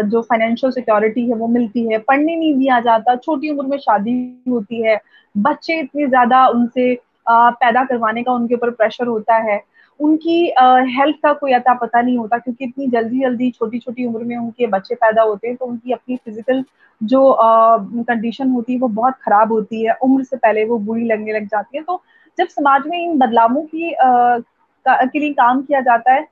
जो 0.10 0.22
फाइनेंशियल 0.22 0.72
सिक्योरिटी 0.72 1.22
है, 1.30 1.36
वो 1.36 1.48
मिलती 1.48 1.86
है। 1.92 1.98
पढ़ने 2.00 2.36
नहीं 2.36 2.54
दिया 2.56 2.80
जाता। 2.80 3.16
छोटी 3.16 3.50
उम्र 3.50 3.66
में 3.68 3.78
शादी 3.78 4.14
होती 4.50 4.82
है। 4.84 5.00
बच्चे 5.36 5.80
इतने 5.80 6.08
ज़्यादा 6.08 6.46
उनसे 6.48 6.94
पैदा 7.30 7.84
करवाने 7.86 8.24
का 8.24 8.32
उनके 8.34 8.56
ऊपर 8.56 8.70
प्रेशर 8.72 9.08
होता 9.08 9.36
है। 9.44 9.62
उनकी 10.00 10.40
हेल्थ 10.98 11.16
का 11.24 11.34
कोई 11.34 11.54
अता 11.54 11.74
पता 11.74 12.02
नहीं 12.02 12.18
होता 12.18 12.38
क्योंकि 12.38 12.66
इतनी 12.66 12.88
जल्दी 12.88 13.20
जल्दी 13.22 13.50
छोटी 13.52 13.80
छोटी 13.80 14.06
उम्र 14.06 14.24
में 14.24 14.36
उनके 14.38 14.68
बच्चे 14.68 14.96
पैदा 14.96 15.22
होते 15.22 15.48
हैं 15.48 15.56
तो 15.58 15.66
उनकी 15.66 15.92
अपनी 15.94 16.16
फ़िज़िकल 16.16 16.64
जो 17.02 17.36
कंडीशन 17.40 18.50
होती 18.52 18.74
है 18.74 18.80
वो 18.80 18.88
बहुत 18.90 19.14
खराब 19.24 19.52
होती 19.52 19.84
है। 19.84 19.94
उम्र 20.04 20.24
से 20.24 20.38
पहले 20.38 20.66
वो 20.66 20.78
बुरी 20.80 21.06
लगने 21.06 21.34
लग 21.34 21.46
जाती 21.48 21.78
है। 21.78 21.84
तो 21.84 22.02
जब 22.38 22.48
समाज 22.48 22.88
में 22.88 23.00
इन 23.00 23.18
बदलावों 23.20 23.62
की, 23.66 23.96
के 24.86 25.20
लिए 25.20 25.34
काम 25.34 25.62
किया 25.62 25.82
जाता 25.82 26.14
है 26.14 26.26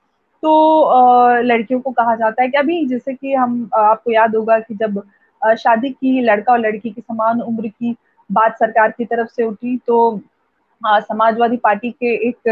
तो 0.45 1.41
लड़कियों 1.41 1.79
को 1.81 1.91
कहा 1.91 2.15
जाता 2.15 2.41
है 2.43 2.49
कि 2.49 2.57
अभी 2.57 2.85
जैसे 2.85 3.13
कि 3.13 3.33
हम 3.33 3.69
आपको 3.75 4.11
याद 4.11 4.35
होगा 4.35 4.59
कि 4.59 4.75
जब 4.75 5.01
शादी 5.59 5.89
की 5.89 6.21
लड़का 6.21 6.51
और 6.53 6.59
लड़की 6.59 6.89
की 6.89 7.01
समान 7.01 7.41
उम्र 7.41 7.67
की 7.67 7.95
बात 8.29 8.57
सरकार 8.59 8.91
की 8.91 9.05
तरफ़ 9.05 9.27
से 9.27 9.43
उठी 9.43 9.77
तो 9.87 9.97
समाजवादी 10.81 11.57
पार्टी 11.57 11.91
के 11.91 12.13
एक 12.29 12.49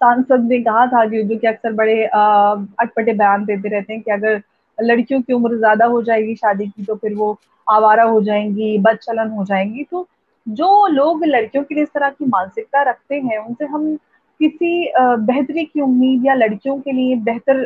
सांसद 0.00 0.44
ने 0.48 0.60
कहा 0.60 0.86
था 0.86 1.04
कि 1.06 1.22
जो 1.22 1.36
कि 1.38 1.46
अक्सर 1.46 1.72
बड़े 1.72 2.02
अटपटे 2.04 3.12
बयान 3.12 3.44
देते 3.44 3.68
रहते 3.68 3.92
हैं 3.92 4.02
कि 4.02 4.10
अगर 4.10 4.40
लड़कियों 4.78 5.20
की 5.22 5.32
उम्र 5.32 5.56
ज़्यादा 5.58 5.86
हो 5.86 6.02
जाएगी 6.02 6.34
शादी 6.36 6.66
की 6.66 6.84
तो 6.84 6.94
फिर 6.94 7.14
वो 7.14 7.36
आवारा 7.66 8.02
हो 8.04 8.20
जाएँगी, 8.22 8.78
बदचलन 8.78 9.28
हो 9.30 9.44
जाएँगी। 9.44 9.84
तो 9.90 10.06
जो 10.46 10.86
लोग 10.86 11.24
लड़कियों 11.26 11.64
के 11.64 11.74
लिए 11.74 11.84
इस 11.84 11.92
तरह 11.94 12.10
की 12.10 12.26
मानसिकता 12.26 12.82
रखते 12.90 13.14
हैं, 13.14 13.38
उनसे 13.38 13.64
हम 13.66 13.96
किसी 14.40 14.92
बेहतरी 14.98 15.64
की 15.64 15.80
उम्मीद 15.80 16.26
या 16.26 16.34
लड़कियों 16.34 16.78
के 16.80 16.92
लिए 16.92 17.16
बेहतर 17.16 17.64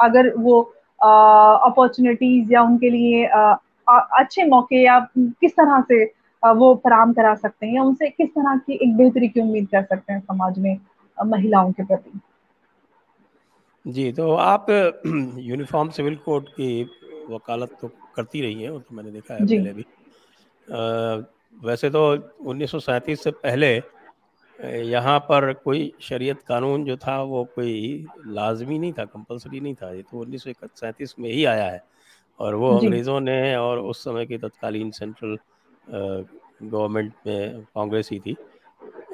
अगर 0.00 0.32
वो 0.36 0.60
अपॉर्चुनिटीज़ 1.00 2.52
या 2.52 2.62
उनके 2.62 2.90
लिए 2.90 3.24
अच्छे 3.86 4.44
मौके 4.44 4.82
या 4.84 4.98
किस 5.18 5.52
तरह 5.52 5.80
से 5.88 6.04
वो 6.42 6.74
फराम 6.84 7.12
करा 7.12 7.34
सकते 7.34 7.66
हैं 7.66 7.74
या 7.74 7.82
उनसे 7.82 8.08
किस 8.08 8.28
तरह 8.28 8.56
की 8.56 8.78
एक 8.82 8.96
बेहतरी 8.96 9.28
की 9.28 9.40
उम्मीद 9.40 9.68
कर 9.68 9.82
सकते 9.82 10.12
हैं 10.12 10.20
समाज 10.20 10.58
में 10.58 10.76
महिलाओं 11.18 11.72
के 11.72 11.84
प्रति? 11.84 12.20
जी 13.84 14.10
तो 14.12 14.32
आप 14.32 14.66
यूनिफॉर्म 15.40 15.88
सिविल 15.90 16.16
कोड 16.16 16.48
की 16.48 16.82
वकालत 17.30 17.76
तो 17.80 17.88
करती 18.14 18.40
रही 18.40 18.62
हैं 18.62 18.70
वो 18.70 18.78
तो 18.78 18.96
मैंने 18.96 19.10
देखा 19.10 19.34
है 19.34 19.44
पहले 19.46 19.72
भी। 19.72 19.84
आ, 20.68 21.16
वैसे 21.64 21.90
तो 21.90 22.02
उन्नीस 22.50 22.72
से 23.24 23.30
पहले 23.30 23.78
यहाँ 24.58 25.18
पर 25.20 25.52
कोई 25.54 25.92
शरीयत 26.00 26.42
कानून 26.42 26.84
जो 26.84 26.96
था 26.96 27.20
वो 27.22 27.44
कोई 27.54 28.06
लाजमी 28.26 28.78
नहीं 28.78 28.92
था 28.92 29.04
कंपलसरी 29.04 29.60
नहीं 29.60 29.74
था। 29.74 29.92
ये 29.92 30.02
तो 30.02 30.20
उन्नीस 30.20 30.44
सौ 30.44 31.22
में 31.22 31.30
ही 31.30 31.44
आया 31.44 31.64
है। 31.64 31.82
और 32.40 32.54
वो 32.54 32.70
अंग्रेज़ों 32.78 33.18
ने 33.20 33.56
और 33.56 33.78
उस 33.78 34.04
समय 34.04 34.26
की 34.26 34.38
तत्कालीन 34.38 34.90
सेंट्रल 34.90 35.36
गवर्नमेंट 35.90 37.12
में 37.26 37.62
कांग्रेस 37.64 38.08
ही 38.12 38.18
थी। 38.20 38.36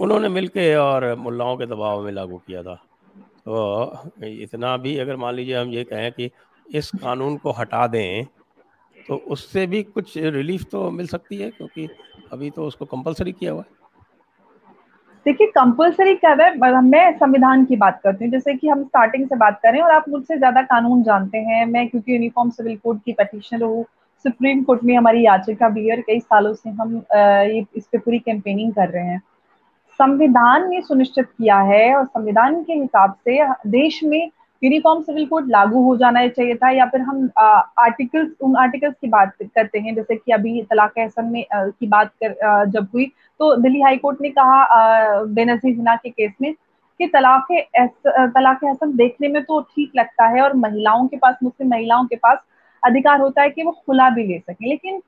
उन्होंने 0.01 0.29
मिलके 0.29 0.75
और 0.77 1.15
मुल्लाओं 1.17 1.57
के 1.57 1.67
दबाव 1.67 2.03
में 2.05 2.13
लागू 2.13 2.39
किया 2.47 2.63
था। 2.63 2.75
तो 3.45 4.11
इतना 4.23 4.77
भी 4.77 4.97
अगर 4.99 5.17
मान 5.17 5.35
लीजिए 5.35 5.57
हम 5.57 5.69
ये 5.69 5.85
कहें 5.85 6.11
कि 6.13 6.31
इस 6.67 6.91
कानून 6.93 7.37
को 7.37 7.51
हटा 7.53 7.87
दें 7.87 8.25
तो 9.09 9.17
उससे 9.29 9.67
भी 9.67 9.83
कुछ 9.83 10.17
रिलीफ 10.17 10.65
तो 10.71 10.91
मिल 10.91 11.07
सकती 11.07 11.37
है 11.37 11.51
क्योंकि 11.51 11.89
अभी 12.33 12.51
तो 12.51 12.67
उसको 12.67 12.85
कंपलसरी 12.85 13.33
किया 13.33 13.53
हुआ 13.53 13.63
है। 13.63 13.77
देखिए 15.29 15.47
कंपलसरी 15.47 16.15
कब 16.15 16.41
है? 16.41 16.81
मैं 16.81 17.13
संविधान 17.13 17.65
की 17.65 17.77
बात 17.77 18.01
करती 18.05 18.25
हूँ। 18.25 18.33
जैसे 18.33 18.55
कि 18.55 18.69
हम 18.69 18.85
स्टार्टिंग 18.85 19.27
से 19.29 19.37
बात 19.37 19.59
करें 19.63 19.81
और 19.81 19.91
आप 19.91 20.05
मुझसे 20.09 20.37
ज़्यादा 20.39 20.63
कानून 20.63 21.03
जानते 21.03 21.39
हैं। 21.39 21.65
मैं 21.67 21.87
क्योंकि 21.89 22.13
यूनिफॉर्म 22.13 22.51
सिविल 22.51 22.77
कोड 22.77 23.01
की 23.01 23.13
पटिशनर 23.13 23.63
हूँ। 23.63 23.85
सुप्रीम 24.25 24.63
कोर्ट 24.63 24.85
में 24.85 24.95
हमारी 24.97 25.25
याचिका 25.25 25.69
भी 25.69 25.87
है 25.89 25.97
और 25.97 26.01
कई 26.03 26.21
सालों 26.21 26.55
से 26.55 26.71
हम 26.71 26.97
ये, 27.15 27.65
इस 27.77 27.85
पर 27.87 27.99
पूरी 27.99 28.19
कैंपेनिंग 28.19 28.73
कर 28.73 28.89
रहे 28.89 29.05
हैं। 29.05 29.21
संविधान 30.01 30.69
ने 30.71 30.81
सुनिश्चित 30.81 31.27
किया 31.29 31.59
है 31.63 31.95
और 31.95 32.05
संविधान 32.05 32.63
के 32.63 32.73
हिसाब 32.73 33.15
से 33.29 33.39
देश 33.71 34.01
में 34.05 34.31
यूनिफॉर्म 34.63 35.03
सिविल 35.03 35.27
कोड 35.27 35.51
लागू 35.51 35.83
हो 35.85 35.97
जाना 35.97 36.27
चाहिए 36.29 36.55
था 36.55 36.71
या 36.71 36.87
फिर 36.87 37.01
हम 37.01 37.29
आर्टिकल्स 37.39 38.31
उन 38.41 38.57
आर्टिकल्स 38.57 38.95
की 39.01 39.09
बात 39.09 39.33
करते 39.43 39.79
हैं 39.79 39.95
जैसे 39.95 40.17
कि 40.17 40.33
अभी 40.33 40.63
तलाक 40.63 40.99
हसन 40.99 41.25
में 41.25 41.45
आ, 41.55 41.65
की 41.67 41.87
बात 41.87 42.11
कर 42.25 42.47
आ, 42.47 42.65
जब 42.65 42.89
हुई 42.95 43.07
तो 43.41 43.55
दिल्ली 43.57 43.81
हाई 43.81 43.97
कोर्ट 43.97 44.21
ने 44.21 44.31
कहा 44.31 45.25
बेनजीर 45.25 45.75
हिना 45.75 45.97
के 45.97 46.11
केस 46.11 46.33
में 46.43 46.53
कि 47.01 47.07
तलाक 47.07 47.47
तलाक 48.37 48.65
हसन 48.65 48.97
देखने 48.97 49.29
में 49.29 49.43
तो 49.45 49.61
ठीक 49.61 49.93
लगता 49.97 50.27
है 50.27 50.43
और 50.43 50.55
महिलाओं 50.57 51.07
के 51.09 51.17
पास 51.17 51.37
मुस्लिम 51.43 51.71
महिलाओं 51.71 52.07
के 52.07 52.17
पास 52.17 52.39
अधिकार 52.83 53.21
होता 53.21 53.43
है 53.43 53.51
कि 53.51 53.63
वो 53.63 53.71
खुला 53.87 54.09
भी 54.11 54.27
ले 54.27 54.39
सके। 54.39 54.69
लेकिन 54.69 55.01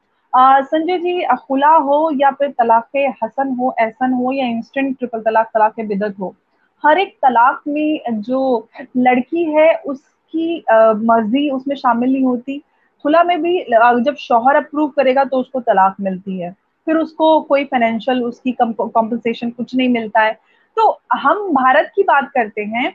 संजय 0.65 0.99
जी 0.99 1.23
खुला 1.47 1.75
हो 1.77 2.11
या 2.21 2.31
फिर 2.31 2.51
तलाक 2.59 3.17
हसन 3.25 3.55
हो 3.61 3.75
एहसन 3.81 4.13
हो 4.13 4.33
या 4.33 4.47
इंस्टेंट 4.47 4.97
ट्रिपल 4.99 5.21
तलाक 5.21 5.51
तलाक 5.55 5.81
बिदत 5.81 6.15
हो 6.21 6.35
हर 6.85 6.99
एक 6.99 7.17
तलाक 7.23 7.63
में 7.69 8.21
जो 8.21 8.69
लड़की 8.97 9.45
है, 9.47 9.75
उसकी 9.77 10.59
मर्ज़ी 11.07 11.49
उसमें 11.51 11.77
शामिल 11.77 12.13
नहीं 12.13 12.25
होती। 12.25 12.59
खुला 13.05 13.23
में 13.23 13.41
भी 13.43 13.59
जब 14.05 14.15
शौहर 14.19 14.57
अप्रूव 14.57 14.89
करेगा 14.91 15.25
तो 15.25 15.41
उसको 15.41 15.61
तलाक 15.61 15.97
मिलती 16.01 16.39
है। 16.39 16.51
फिर 16.87 16.97
उसको 16.97 17.41
कोई 17.43 17.65
फाइनेंशियल 17.65 18.23
उसकी 18.25 18.53
कॉम्पनसेशन 18.63 19.51
कुछ 19.51 19.75
नहीं 19.77 19.89
मिलता 19.89 20.21
है। 20.21 20.33
तो 20.77 20.91
हम 21.15 21.49
भारत 21.53 21.91
की 21.97 22.03
बात 22.03 22.31
करते 22.35 22.63
हैं। 22.65 22.93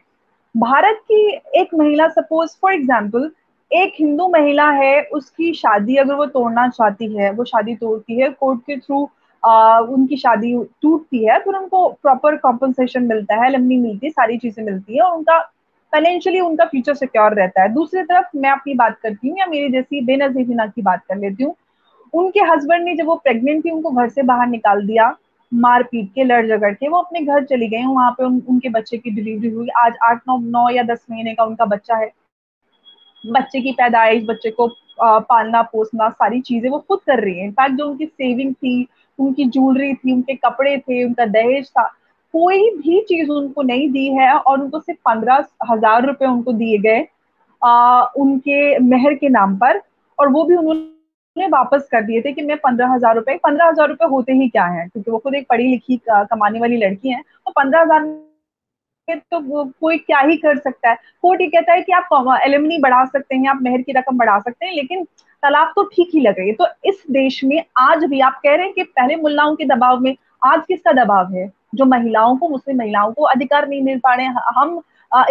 भारत 0.55 0.99
की 1.01 1.27
एक 1.59 1.73
महिला 1.75 2.07
सपोज़ 2.09 2.55
फॉर 2.61 2.73
एग्ज़ाम्पल 2.73 3.31
एक 3.71 3.93
हिंदू 3.99 4.27
महिला 4.29 4.69
है, 4.71 5.01
उसकी 5.03 5.53
शादी 5.53 5.95
अगर 5.95 6.13
वो 6.15 6.25
तोड़ना 6.27 6.67
चाहती 6.69 7.15
है, 7.15 7.31
वो 7.31 7.43
शादी 7.43 7.75
तोड़ती 7.75 8.19
है 8.19 8.29
कोर्ट 8.31 8.59
के 8.61 8.77
थ्रू 8.77 9.09
उनकी 9.45 10.17
शादी 10.17 10.53
टूटती 10.81 11.25
है 11.25 11.39
फिर 11.39 11.55
उनको 11.55 11.87
प्रॉपर 12.01 12.35
कॉम्पनसेशन 12.37 13.03
मिलता 13.03 13.35
है 13.43 13.49
लंबी 13.51 13.77
मिलती 13.77 14.05
है 14.07 14.11
सारी 14.11 14.37
चीज़ें 14.37 14.63
मिलती 14.65 14.95
है 14.95 15.01
और 15.01 15.17
उनका 15.17 15.39
फाइनेंशियली 15.93 16.39
उनका 16.39 16.65
फ्यूचर 16.65 16.93
सिक्योर 16.95 17.33
रहता 17.33 17.61
है। 17.61 17.73
दूसरी 17.73 18.03
तरफ़ 18.03 18.37
मैं 18.37 18.49
अपनी 18.51 18.73
बात 18.73 18.97
करती 19.03 19.29
हूँ 19.29 19.37
या 19.39 19.45
मेरी 19.45 19.69
जैसी 19.71 20.01
बेनजीर 20.05 20.47
हिना 20.47 20.65
की 20.67 20.81
बात 20.81 21.03
कर 21.09 21.17
लेती 21.17 21.43
हूँ 21.43 21.55
उनके 22.13 22.39
हस्बैंड 22.43 22.83
ने 22.85 22.95
जब 22.95 23.05
वो 23.05 23.15
प्रेग्नेंट 23.23 23.63
थी 23.65 23.71
उनको 23.71 23.91
घर 23.91 24.09
से 24.09 24.23
बाहर 24.23 24.47
निकाल 24.47 24.85
दिया 24.87 25.15
मार 25.51 25.83
पीट 25.83 26.09
के 26.15 26.23
लड़ 26.23 26.45
झगड़ 26.47 26.73
के 26.73 26.87
वो 26.89 26.97
अपने 26.97 27.21
घर 27.21 27.43
चली 27.45 27.67
गई 27.67 27.85
वहाँ 27.85 28.11
पे 28.11 28.23
उन, 28.25 28.41
उनके 28.49 28.69
बच्चे 28.69 28.97
की 28.97 29.11
डिलीवरी 29.11 29.49
हुई। 29.49 29.67
आज 29.77 29.93
आठ 30.03 30.21
नौ 30.27 30.37
नौ 30.39 30.69
या 30.69 30.83
दस 30.83 31.05
महीने 31.11 31.33
का 31.35 31.43
उनका 31.43 31.65
बच्चा 31.65 31.95
है। 31.95 32.11
बच्चे 33.23 33.61
की 33.61 33.71
पैदाइश 33.73 34.23
बच्चे 34.25 34.49
को 34.51 34.67
पालना 34.99 35.61
पोसना 35.63 36.09
सारी 36.09 36.41
चीज़ें 36.41 36.69
वो 36.71 36.79
खुद 36.87 36.99
कर 37.07 37.19
रही 37.19 37.37
है। 37.39 37.45
इनफैक्ट 37.45 37.75
जो 37.77 37.87
उनकी 37.87 38.05
सेविंग 38.05 38.53
थी 38.53 38.87
उनकी 39.19 39.45
ज्वेलरी 39.45 39.93
थी, 39.93 40.13
उनके 40.13 40.33
कपड़े 40.35 40.77
थे, 40.79 41.03
उनका 41.03 41.25
दहेज 41.27 41.69
था। 41.69 41.83
कोई 42.33 42.69
भी 42.71 43.01
चीज़ 43.09 43.29
उनको 43.31 43.61
नहीं 43.63 43.89
दी 43.91 44.07
है 44.13 44.31
और 44.31 44.61
उनको 44.61 44.79
सिर्फ़ 44.79 44.99
पंद्रह 45.05 45.45
हज़ार 45.71 46.05
रुपए 46.05 46.25
उनको 46.25 46.53
दिए 46.53 46.77
गए 46.79 46.99
उनके 48.17 48.79
मेहर 48.81 49.13
के 49.15 49.29
नाम 49.29 49.55
पर। 49.57 49.81
और 50.19 50.29
वो 50.29 50.43
भी 50.45 50.55
उन्होंने 50.55 51.47
वापस 51.49 51.87
कर 51.91 52.01
दिए 52.03 52.21
थे 52.21 52.31
कि 52.33 52.41
मैं 52.41 52.57
पंद्रह 52.57 52.93
हज़ार 52.93 53.15
रुपए, 53.15 53.35
पंद्रह 53.37 53.67
हज़ार 53.67 53.87
रुपए 53.89 54.05
होते 54.07 54.33
ही 54.33 54.47
क्या 54.49 54.65
है? 54.65 54.87
क्योंकि 54.87 55.11
वो 55.11 55.17
खुद 55.17 55.35
एक 55.35 55.47
पढ़ी 55.49 55.67
लिखी 55.67 55.99
कमाने 56.09 56.59
वाली 56.59 56.77
लड़की 56.77 57.09
है। 57.09 57.21
तो 57.21 57.51
पंद्रह 57.53 57.81
हज़ार 57.81 58.13
तो 59.07 59.63
कोई 59.71 59.97
क्या 59.97 60.19
ही 60.19 60.35
कर 60.37 60.57
सकता 60.59 60.89
है? 60.89 60.95
कोर्ट 61.21 61.41
ये 61.41 61.47
कहता 61.47 61.73
है 61.73 61.81
कि 61.81 61.91
आप 61.91 62.39
एलिमनी 62.43 62.77
बढ़ा 62.79 63.03
सकते 63.05 63.35
हैं, 63.35 63.49
आप 63.49 63.59
मेहर 63.61 63.81
की 63.81 63.91
रकम 63.93 64.17
बढ़ा 64.17 64.39
सकते 64.39 64.65
हैं, 64.65 64.73
लेकिन 64.73 65.05
तलाक 65.45 65.73
तो 65.75 65.83
ठीक 65.93 66.09
ही 66.13 66.21
लग 66.21 66.39
रही 66.39 66.47
है। 66.49 66.53
तो 66.55 66.67
इस 66.85 67.03
देश 67.11 67.43
में 67.43 67.61
आज 67.79 68.03
भी 68.03 68.19
आप 68.21 68.39
कह 68.43 68.55
रहे 68.55 68.65
हैं 68.65 68.73
कि 68.73 68.83
पहले 68.83 69.15
मुल्लाओं 69.15 69.55
के 69.55 69.65
दबाव 69.65 69.99
में 69.99 70.15
आज 70.45 70.61
किसका 70.67 70.91
दबाव 71.03 71.33
है? 71.33 71.51
जो 71.75 71.85
महिलाओं 71.85 72.35
को 72.37 72.49
मुस्लिम 72.49 72.77
महिलाओं 72.77 73.11
को 73.13 73.23
अधिकार 73.25 73.67
नहीं 73.67 73.81
मिल 73.83 73.99
पा 73.99 74.13
रहे 74.13 74.25
हम 74.57 74.81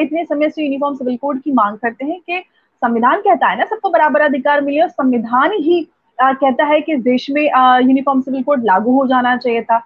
इतने 0.00 0.24
समय 0.24 0.50
से 0.50 0.62
यूनिफॉर्म 0.62 0.94
सिविल 0.96 1.16
कोड 1.16 1.40
की 1.42 1.52
मांग 1.52 1.76
करते 1.78 2.04
हैं 2.04 2.20
कि 2.20 2.38
संविधान 2.82 3.20
कहता 3.20 3.46
है 3.46 3.58
ना 3.58 3.64
सबको 3.64 3.90
बराबर 3.90 4.20
अधिकार 4.20 4.60
मिले 4.60 4.80
और 4.80 4.88
संविधान 4.88 5.52
ही 5.52 5.86
आ, 6.18 6.32
कहता 6.32 6.64
है 6.64 6.80
कि 6.80 6.92
इस 6.92 7.00
देश 7.02 7.26
में 7.30 7.42
यूनिफॉर्म 7.42 8.20
सिविल 8.20 8.42
कोड 8.42 8.64
लागू 8.64 8.92
हो 8.92 9.06
जाना 9.06 9.36
चाहिए 9.36 9.62
था। 9.62 9.76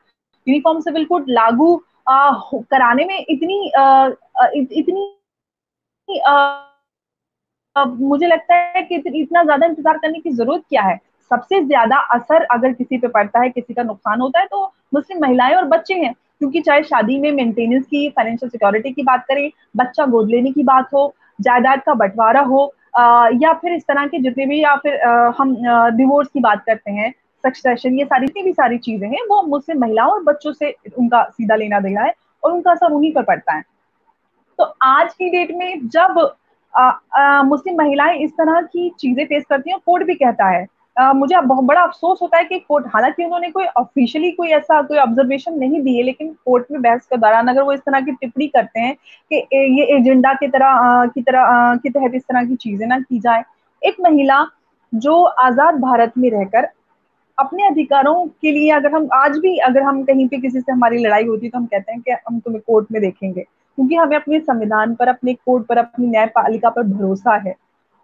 यूनिफॉर्म 0.49 0.81
सिविल 0.81 1.05
कोड 1.05 1.25
लागू 1.29 1.75
कराने 2.09 3.05
में 3.05 3.25
इतनी 3.29 3.71
आ, 3.71 4.09
इत, 4.55 4.69
इतनी 4.73 6.21
आ, 6.21 6.35
मुझे 7.77 8.27
लगता 8.27 8.55
है 8.55 8.83
कि 8.83 9.03
इतना 9.13 9.43
ज़्यादा 9.43 9.67
इंतज़ार 9.67 9.99
करने 9.99 10.19
की 10.19 10.31
ज़रूरत 10.31 10.63
क्या 10.69 10.83
है? 10.83 10.97
सबसे 11.31 11.61
ज़्यादा 11.65 11.97
असर 12.15 12.43
अगर 12.45 12.73
किसी 12.73 12.99
पे 12.99 13.09
पड़ता 13.09 13.41
है 13.41 13.49
किसी 13.51 13.75
का 13.75 13.83
नुकसान 13.83 14.21
होता 14.21 14.41
है 14.41 14.47
तो 14.47 14.65
मुस्लिम 14.95 15.21
महिलाएँ 15.23 15.55
और 15.55 15.65
बच्चे 15.67 15.95
हैं। 15.95 16.13
क्योंकि 16.13 16.61
चाहे 16.61 16.83
शादी 16.83 17.19
में 17.21 17.31
मेंटेनेंस 17.33 17.85
की 17.85 18.09
फाइनेंशियल 18.11 18.51
सिक्योरिटी 18.51 18.91
की 18.93 19.03
बात 19.03 19.25
करें 19.29 19.51
बच्चा 19.77 20.05
गोद 20.07 20.29
लेने 20.31 20.51
की 20.53 20.63
बात 20.65 20.93
हो 20.95 21.13
जायदाद 21.39 21.83
का 21.87 21.95
बंटवारा 21.95 22.41
हो 22.43 22.65
आ, 22.95 23.29
या 23.33 23.53
फिर 23.53 23.73
इस 23.73 23.83
तरह 23.83 24.07
के 24.07 24.19
जितने 24.19 24.47
भी 24.47 24.63
या 24.63 24.75
फिर 24.77 25.01
आ, 25.01 25.33
हम 25.39 25.55
डिवोर्स 25.97 26.29
की 26.29 26.41
बात 26.41 26.63
करते 26.67 26.91
हैं 26.91 27.13
सक्सेशन 27.45 27.99
ये 27.99 28.05
सारी 28.05 28.27
जितनी 28.27 28.43
भी 28.43 28.53
सारी 28.53 28.79
चीज़ें 28.79 29.09
हैं 29.09 29.25
वो 29.31 29.43
मुस्लिम 29.49 29.81
महिलाओं 29.81 30.13
और 30.13 30.23
बच्चों 30.23 30.53
से 30.53 30.75
उनका 30.99 31.23
सीधा 31.27 31.57
लेना 31.57 31.81
देना 31.81 32.03
है 32.03 32.15
और 32.43 32.53
उनका 32.53 32.71
असर 32.71 32.93
उन्हीं 32.93 33.13
पर 33.13 33.23
पड़ता 33.25 33.55
है। 33.55 33.63
तो 34.59 34.65
आज 34.83 35.13
की 35.15 35.29
डेट 35.31 35.51
में 35.57 35.89
जब 35.89 36.19
मुस्लिम 36.75 37.77
महिलाएँ 37.79 38.19
इस 38.19 38.31
तरह 38.33 38.61
की 38.63 38.91
चीज़ें 39.01 39.25
फेस 39.27 39.45
करती 39.51 39.71
हैं 39.71 39.79
कोर्ट 39.87 40.05
भी 40.07 40.15
कहता 40.15 40.49
है। 40.49 40.67
आ, 40.97 41.13
मुझे 41.13 41.41
बहुत 41.41 41.65
बड़ा 41.65 41.81
अफसोस 41.81 42.19
होता 42.23 42.37
है 42.39 42.45
कि 42.45 42.59
कोर्ट 42.59 42.87
हालाँकि 42.95 43.25
उन्होंने 43.25 43.51
कोई 43.51 43.65
ऑफिशियली 43.79 44.31
कोई 44.31 44.49
ऐसा 44.53 44.81
कोई 44.83 44.99
ऑब्जर्वेशन 44.99 45.59
नहीं 45.59 45.81
दी 45.83 45.97
है 45.97 46.03
लेकिन 46.03 46.33
कोर्ट 46.45 46.67
में 46.73 46.81
बहस 46.83 47.07
के 47.07 47.17
दौरान 47.17 47.49
अगर 47.49 47.63
वो 47.63 47.73
इस 47.73 47.81
तरह 47.81 48.01
की 48.01 48.13
टिप्पणी 48.13 48.47
करते 48.47 48.81
हैं 48.81 48.95
कि 49.31 49.37
ये 49.79 49.85
एजेंडा 49.97 50.33
की 50.35 50.49
तरह 50.49 51.07
की 51.15 51.23
तरह 51.23 51.77
के 51.83 51.91
तहत 51.91 52.15
इस 52.15 52.23
तरह 52.23 52.45
की 52.45 52.57
चीज़ें 52.57 52.87
ना 52.87 52.99
की 53.01 53.19
जाए। 53.19 53.45
एक 53.83 53.97
महिला 54.01 54.45
जो 54.93 55.23
आज़ाद 55.23 55.81
भारत 55.81 56.13
में 56.19 56.31
रहकर 56.31 56.69
अपने 57.39 57.67
अधिकारों 57.67 58.27
के 58.43 58.53
लिए 58.53 58.71
अगर 58.71 58.93
हम 58.93 59.09
आज 59.15 59.39
भी, 59.39 59.57
अगर 59.59 59.83
हम 59.83 60.03
कहीं 60.05 60.27
पे 60.29 60.37
किसी 60.37 60.61
से 60.61 60.73
हमारी 60.73 60.99
लड़ाई 60.99 61.25
होती 61.25 61.49
तो 61.49 61.59
हम 61.59 61.67
कहते 61.67 61.93
हैं 61.93 62.01
कि 62.01 62.11
हम 62.11 62.39
तुम्हें 62.41 62.63
कोर्ट 62.67 62.87
में 62.93 63.01
देखेंगे। 63.03 63.41
क्योंकि 63.41 63.95
हमें 63.95 64.17
अपने 64.17 64.41
संविधान 64.41 64.95
पर, 64.95 65.09
अपने 65.09 65.35
कोर्ट 65.35 65.67
पर, 65.67 65.79
अपनी 65.79 66.07
न्यायपालिका 66.07 66.71
पर 66.71 66.83
भरोसा 66.85 67.35
है। 67.39 67.55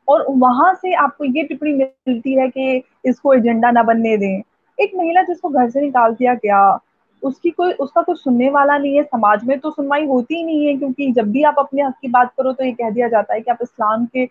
और 0.09 0.25
वहाँ 0.31 0.73
से 0.75 0.93
आपको 0.95 1.25
ये 1.25 1.43
टिप्पणी 1.43 1.73
मिलती 1.75 2.35
है 2.35 2.49
कि 2.49 2.83
इसको 3.05 3.35
एजेंडा 3.35 3.71
ना 3.71 3.83
बनने 3.83 4.17
दें। 4.17 4.43
एक 4.79 4.93
महिला 4.97 5.23
जिसको 5.23 5.49
घर 5.49 5.69
से 5.71 5.81
निकाल 5.81 6.15
दिया 6.15 6.35
गया, 6.35 6.79
उसकी 7.23 7.51
कोई, 7.51 7.73
उसका 7.73 8.03
कोई 8.03 8.15
सुनने 8.15 8.51
वाला 8.51 8.79
नहीं 8.79 8.97
है, 8.97 9.03
समाज 9.03 9.45
में 9.45 9.59
तो 9.59 9.71
सुनवाई 9.71 10.07
होती 10.07 10.37
ही 10.37 10.43
नहीं 10.45 10.67
है, 10.67 10.77
क्योंकि 10.77 11.11
जब 11.13 11.31
भी 11.33 11.43
आप 11.43 11.59
अपने 11.59 11.83
हक 11.83 11.95
की 12.03 12.09
बात 12.09 12.33
करो 12.39 12.53
तो 12.53 12.65
ये 12.65 12.73
कह 12.73 12.91
दिया 12.91 13.09
जाता 13.09 13.35
है 13.35 13.41
कि 13.41 13.51
आप 13.51 13.59
इस्लाम 13.63 14.07
के 14.07 14.25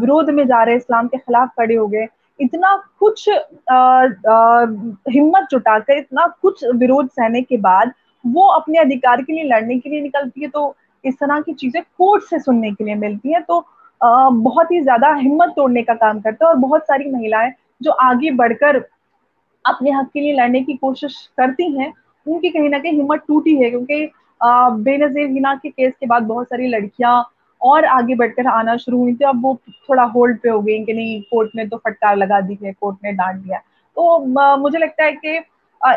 विरोध 0.00 0.30
में 0.30 0.46
जा 0.46 0.62
रहे 0.62 0.74
हैं, 0.74 0.80
इस्लाम 0.80 1.06
के 1.08 1.18
खिलाफ 1.18 1.48
खड़े 1.58 1.74
हो 1.74 1.86
गए। 1.86 2.06
इतना 2.40 2.76
कुछ 2.98 3.28
हिम्मत 5.10 5.46
जुटाकर 5.50 5.98
इतना 5.98 6.26
कुछ 6.42 6.64
विरोध 6.74 7.08
सहने 7.08 7.42
के 7.42 7.56
बाद 7.56 7.92
वो 8.24 8.46
अपने 8.48 8.78
अधिकार 8.78 9.22
के 9.22 9.32
लिए 9.32 9.44
लड़ने 9.44 9.78
के 9.78 9.90
लिए 9.90 10.00
निकलती 10.00 10.42
है 10.42 10.48
तो 10.48 10.74
इस 11.04 11.14
तरह 11.14 11.40
की 11.40 11.52
चीज़ें 11.52 11.82
कोर्ट 11.82 12.24
से 12.24 12.38
सुनने 12.38 12.70
के 12.72 12.84
लिए 12.84 12.94
मिलती 12.94 13.32
है 13.32 13.40
तो 13.40 13.58
आ, 14.00 14.28
बहुत 14.30 14.70
ही 14.72 14.80
ज़्यादा 14.82 15.14
हिम्मत 15.14 15.52
तोड़ने 15.56 15.82
का 15.82 15.94
काम 15.94 16.20
करता 16.20 16.46
है 16.46 16.50
और 16.52 16.58
बहुत 16.58 16.86
सारी 16.86 17.10
महिलाएँ 17.10 17.52
जो 17.82 17.90
आगे 17.90 18.30
बढ़कर 18.30 18.84
अपने 19.64 19.90
हक 19.90 20.10
के 20.14 20.20
लिए 20.20 20.32
लड़ने 20.32 20.60
की 20.62 20.74
कोशिश 20.76 21.16
करती 21.36 21.70
हैं 21.78 21.92
उनकी 22.26 22.50
कहीं 22.50 22.68
ना 22.68 22.78
कहीं 22.78 22.92
हिम्मत 22.92 23.22
टूटी 23.28 23.54
है 23.56 23.70
क्योंकि 23.70 24.10
बेनजीर 24.40 25.30
हिना 25.30 25.54
के 25.54 25.68
केस 25.68 25.92
के 26.00 26.06
बाद 26.06 26.22
बहुत 26.22 26.46
सारी 26.46 26.68
लड़कियाँ 26.68 27.22
और 27.66 27.84
आगे 27.86 28.14
बढ़कर 28.14 28.46
आना 28.48 28.76
शुरू 28.76 28.98
हुई 28.98 29.14
थी, 29.14 29.24
अब 29.24 29.42
वो 29.42 29.54
थोड़ा 29.88 30.02
होल्ड 30.04 30.38
पे 30.40 30.48
हो 30.48 30.60
गई 30.60 30.84
कि 30.84 30.92
नहीं 30.92 31.20
कोर्ट 31.24 31.50
ने 31.56 31.66
तो 31.66 31.76
फटकार 31.78 32.16
लगा 32.16 32.40
दी 32.40 32.58
है 32.62 32.72
कोर्ट 32.72 32.96
ने 33.04 33.12
डांट 33.14 33.36
दिया। 33.36 33.58
तो 33.96 34.56
मुझे 34.58 34.78
लगता 34.78 35.04
है 35.04 35.12
कि 35.14 35.36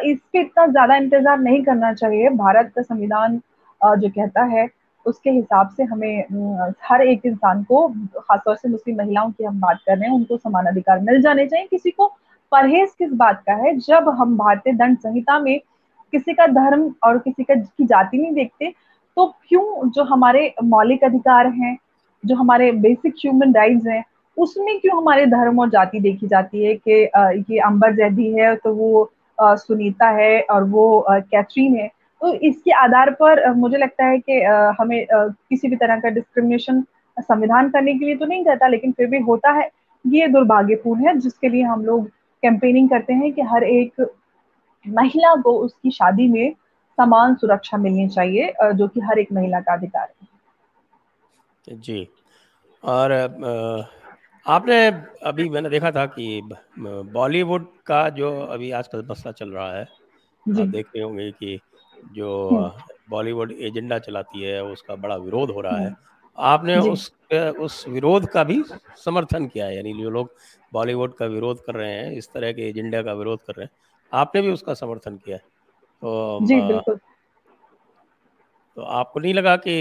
इस 0.05 0.19
पे 0.33 0.39
इतना 0.39 0.65
ज़्यादा 0.67 0.95
इंतज़ार 0.95 1.39
नहीं 1.39 1.63
करना 1.63 1.93
चाहिए। 1.93 2.29
भारत 2.37 2.71
का 2.75 2.81
संविधान 2.81 3.37
जो 3.81 4.09
कहता 4.09 4.43
है, 4.45 4.67
उसके 5.05 5.29
हिसाब 5.31 5.69
से 5.69 5.83
हमें 5.83 6.73
हर 6.83 7.01
एक 7.03 7.25
इंसान 7.25 7.63
को, 7.63 7.87
खासतौर 8.19 8.55
से 8.55 8.69
मुस्लिम 8.69 8.97
महिलाओं 8.97 9.31
की 9.31 9.43
हम 9.43 9.59
बात 9.61 9.79
कर 9.85 9.97
रहे 9.97 10.09
हैं, 10.09 10.15
उनको 10.15 10.37
समान 10.37 10.65
अधिकार 10.67 10.99
मिल 11.01 11.21
जाने 11.21 11.45
चाहिए। 11.47 11.67
किसी 11.67 11.91
को 11.91 12.07
परहेज 12.51 12.91
किस 12.97 13.13
बात 13.15 13.41
का 13.47 13.53
है? 13.55 13.75
जब 13.77 14.09
हम 14.11 14.37
भारतीय 14.37 14.73
दंड 14.73 14.97
संहिता 14.97 15.39
में 15.39 15.59
किसी 16.13 16.33
का 16.33 16.45
धर्म 16.47 16.91
और 17.03 17.17
किसी 17.19 17.43
का, 17.43 17.55
की 17.55 17.85
जाति 17.85 18.17
नहीं 18.17 18.31
देखते 18.33 18.73
तो 19.17 19.25
क्यों 19.47 19.89
जो 19.89 20.03
हमारे 20.03 20.53
मौलिक 20.63 21.03
अधिकार 21.03 21.47
हैं, 21.47 21.77
जो 22.23 22.35
हमारे 22.35 22.71
बेसिक 22.71 23.13
ह्यूमन 23.21 23.53
राइट्स 23.53 23.87
हैं, 23.87 24.03
उसमें 24.37 24.79
क्यों 24.79 24.97
हमारे 24.97 25.25
धर्म 25.25 25.59
और 25.59 25.69
जाति 25.69 25.99
देखी 25.99 26.27
जाती 26.27 26.63
है 26.63 26.75
कि 26.87 26.91
ये 27.53 27.59
अंबर 27.59 27.95
जैदी 27.95 28.31
है 28.33 28.55
तो 28.55 28.73
वो 28.73 29.09
सुनीता 29.37 30.09
है 30.11 30.39
और 30.41 30.63
वो 30.63 31.05
कैथरीन 31.09 31.75
है? 31.75 31.87
तो 32.21 32.33
इसके 32.33 32.71
आधार 32.73 33.09
पर 33.21 33.53
मुझे 33.55 33.77
लगता 33.77 34.05
है 34.05 34.17
कि 34.19 34.39
हमें 34.79 35.05
किसी 35.11 35.67
भी 35.67 35.75
तरह 35.75 35.99
का 35.99 36.09
डिस्क्रिमिनेशन 36.09 36.83
संविधान 37.17 37.69
करने 37.69 37.93
के 37.93 38.05
लिए 38.05 38.15
तो 38.15 38.25
नहीं 38.25 38.43
कहता 38.45 38.67
लेकिन 38.67 38.91
फिर 38.91 39.07
भी 39.07 39.19
होता 39.19 39.51
है। 39.51 39.69
ये 40.05 40.27
दुर्भाग्यपूर्ण 40.27 41.07
है, 41.07 41.17
जिसके 41.19 41.49
लिए 41.49 41.63
हम 41.63 41.85
लोग 41.85 42.07
कैंपेनिंग 42.43 42.89
करते 42.89 43.13
हैं 43.13 43.31
कि 43.33 43.41
हर 43.43 43.63
एक 43.63 44.09
महिला 44.85 45.33
को 45.41 45.53
उसकी 45.59 45.91
शादी 45.91 46.27
में 46.27 46.53
समान 46.99 47.35
सुरक्षा 47.35 47.77
मिलनी 47.77 48.07
चाहिए 48.09 48.53
जो 48.73 48.87
कि 48.87 48.99
हर 49.01 49.19
एक 49.19 49.31
महिला 49.33 49.59
का 49.59 49.73
अधिकार 49.73 50.07
है। 50.11 51.77
जी। 51.77 52.07
और 52.83 53.11
आपने 54.45 54.85
अभी 55.25 55.49
मैंने 55.49 55.69
देखा 55.69 55.91
था 55.91 56.05
कि 56.05 56.41
बॉलीवुड 56.79 57.65
का 57.85 58.07
जो 58.09 58.29
अभी 58.41 58.71
आजकल 58.71 59.05
मसला 59.09 59.31
चल 59.31 59.49
रहा 59.49 59.71
है 59.73 59.83
आप 59.83 60.67
देख 60.67 60.85
रहे 60.95 61.03
होंगे 61.03 61.31
कि 61.31 61.59
जो 62.13 62.29
हम्म। 62.49 62.93
बॉलीवुड 63.09 63.51
एजेंडा 63.51 63.97
चलाती 63.99 64.41
है 64.41 64.63
उसका 64.63 64.95
बड़ा 64.95 65.15
विरोध 65.17 65.51
हो 65.51 65.61
रहा 65.61 65.77
है। 65.77 65.85
हम्म। 65.85 65.95
आपने 66.37 66.77
उस 66.89 67.11
उस 67.59 67.83
विरोध 67.89 68.25
का 68.29 68.43
भी 68.43 68.61
समर्थन 69.05 69.45
किया 69.47 69.65
है? 69.65 69.75
यानी 69.75 69.93
जो 69.93 70.09
लोग 70.09 70.31
बॉलीवुड 70.73 71.13
का 71.13 71.25
विरोध 71.25 71.63
कर 71.65 71.75
रहे 71.75 71.91
हैं 71.93 72.11
इस 72.11 72.31
तरह 72.33 72.51
के 72.53 72.67
एजेंडा 72.69 73.01
का 73.01 73.13
विरोध 73.13 73.39
कर 73.47 73.53
रहे 73.53 73.65
हैं 73.65 73.71
आपने 74.11 74.41
भी 74.41 74.51
उसका 74.51 74.73
समर्थन 74.73 75.17
किया 75.17 75.37
है? 75.37 75.41
तो 76.03 76.39
जी 76.41 76.61
बिल्कुल। 76.61 76.99
तो 78.77 78.81
आपको 78.81 79.19
नहीं 79.19 79.33
लगा 79.33 79.55
कि 79.57 79.73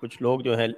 कुछ 0.00 0.20
लोग 0.22 0.42
जो 0.42 0.54
है 0.54 0.68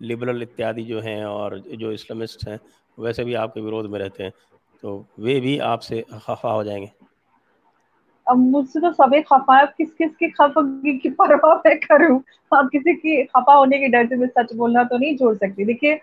लिबरल 0.00 0.42
इत्यादि 0.42 0.82
जो 0.82 1.00
हैं 1.00 1.24
और 1.24 1.58
जो 1.58 1.92
इस्लामिस्ट 1.92 2.48
हैं 2.48 2.58
वैसे 2.98 3.24
भी 3.24 3.34
आपके 3.34 3.60
विरोध 3.60 3.90
में 3.90 3.98
रहते 3.98 4.22
हैं 4.22 4.32
तो 4.82 5.04
वे 5.20 5.40
भी 5.40 5.58
आपसे 5.58 6.04
खफा 6.12 6.52
हो 6.52 6.64
जाएँगे? 6.64 6.90
अब 8.26 8.36
मुझसे 8.36 8.80
तो 8.80 8.92
सभी 8.92 9.20
खफा 9.22 9.56
है 9.58 9.66
किस 9.78 9.92
किस 9.92 10.10
की 10.16 10.28
खफगी 10.30 10.98
की 10.98 11.10
परवाह 11.10 11.54
मैं 11.56 11.78
करूँ? 11.80 12.22
अब 12.52 12.68
किसी 12.68 12.94
की 12.94 13.22
खफा 13.24 13.54
होने 13.54 13.78
के 13.78 13.88
डर 13.88 14.06
से 14.06 14.16
मैं 14.16 14.28
सच 14.28 14.54
बोलना 14.54 14.84
तो 14.84 14.98
नहीं 14.98 15.16
छोड़ 15.16 15.34
सकती। 15.36 15.64
देखिए 15.64 16.00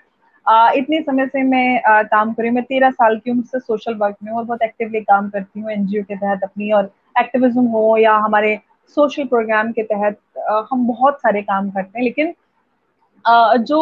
इतने 0.78 1.02
समय 1.02 1.26
से 1.28 1.42
मैं 1.44 1.82
काम 2.08 2.34
करी 2.34 2.50
मैं 2.50 2.64
तेरह 2.64 2.90
साल 2.92 3.18
की 3.20 3.32
उम्र 3.32 3.44
से 3.46 3.60
सोशल 3.60 3.96
वर्क 3.98 4.16
में 4.24 4.32
और 4.32 4.44
बहुत 4.44 4.62
एक्टिवली 4.64 5.02
काम 5.04 5.30
करती 5.30 5.60
हूँ 5.60 5.72
एनजीओ 5.72 6.04
के 6.04 6.16
तहत 6.16 6.44
अपनी 6.44 6.72
और 6.72 6.92
एक्टिविज्म 7.16 7.66
हो 7.68 7.98
या 7.98 8.14
हमारे 8.26 8.56
सोशल 8.98 9.26
प्रोग्राम 9.28 9.72
के 9.72 9.84
तहत 9.84 10.18
हम 10.72 10.88
बहुत 10.88 11.18
सारे 11.22 11.42
काम 11.42 11.70
करते 11.70 11.98
हैं। 12.00 12.04
लेकिन 12.06 12.34
जो 13.60 13.78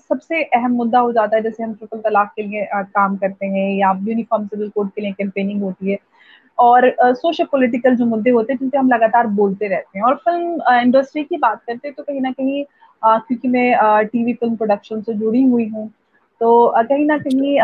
सबसे 0.00 0.42
अहम 0.44 0.72
मुद्दा 0.72 0.98
हो 1.00 1.12
जाता 1.12 1.36
है, 1.36 1.42
जैसे 1.42 1.62
हम 1.62 1.72
ट्रिपल 1.74 1.98
तलाक 2.00 2.32
के 2.36 2.42
लिए 2.42 2.66
काम 2.74 3.16
करते 3.16 3.46
हैं 3.46 3.68
या 3.76 3.92
यूनिफॉर्म 4.08 4.46
सिविल 4.46 4.68
कोड 4.74 4.90
के 4.90 5.00
लिए 5.02 5.12
कैंपेनिंग 5.12 5.62
होती 5.62 5.90
है 5.90 5.98
और 6.58 6.90
सोशल 7.02 7.44
पॉलिटिकल 7.52 7.96
जो 7.96 8.06
मुद्दे 8.06 8.30
होते 8.30 8.52
हैं 8.52 8.58
जिनसे 8.58 8.78
हम 8.78 8.88
लगातार 8.88 9.26
बोलते 9.40 9.68
रहते 9.68 9.98
हैं। 9.98 10.04
और 10.06 10.14
फ़िल्म 10.24 10.78
इंडस्ट्री 10.80 11.24
की 11.24 11.36
बात 11.38 11.62
करते 11.66 11.88
हैं 11.88 11.94
तो 11.96 12.02
कहीं 12.02 12.20
ना 12.20 12.30
कहीं 12.32 12.64
क्योंकि 13.02 13.48
मैं 13.48 14.06
टीवी 14.06 14.32
फ़िल्म 14.34 14.56
प्रोडक्शन 14.56 15.00
से 15.02 15.14
जुड़ी 15.14 15.42
हुई 15.44 15.68
हूँ 15.68 15.90
तो 16.40 16.72
कहीं 16.78 17.04
ना 17.06 17.18
कहीं 17.18 17.58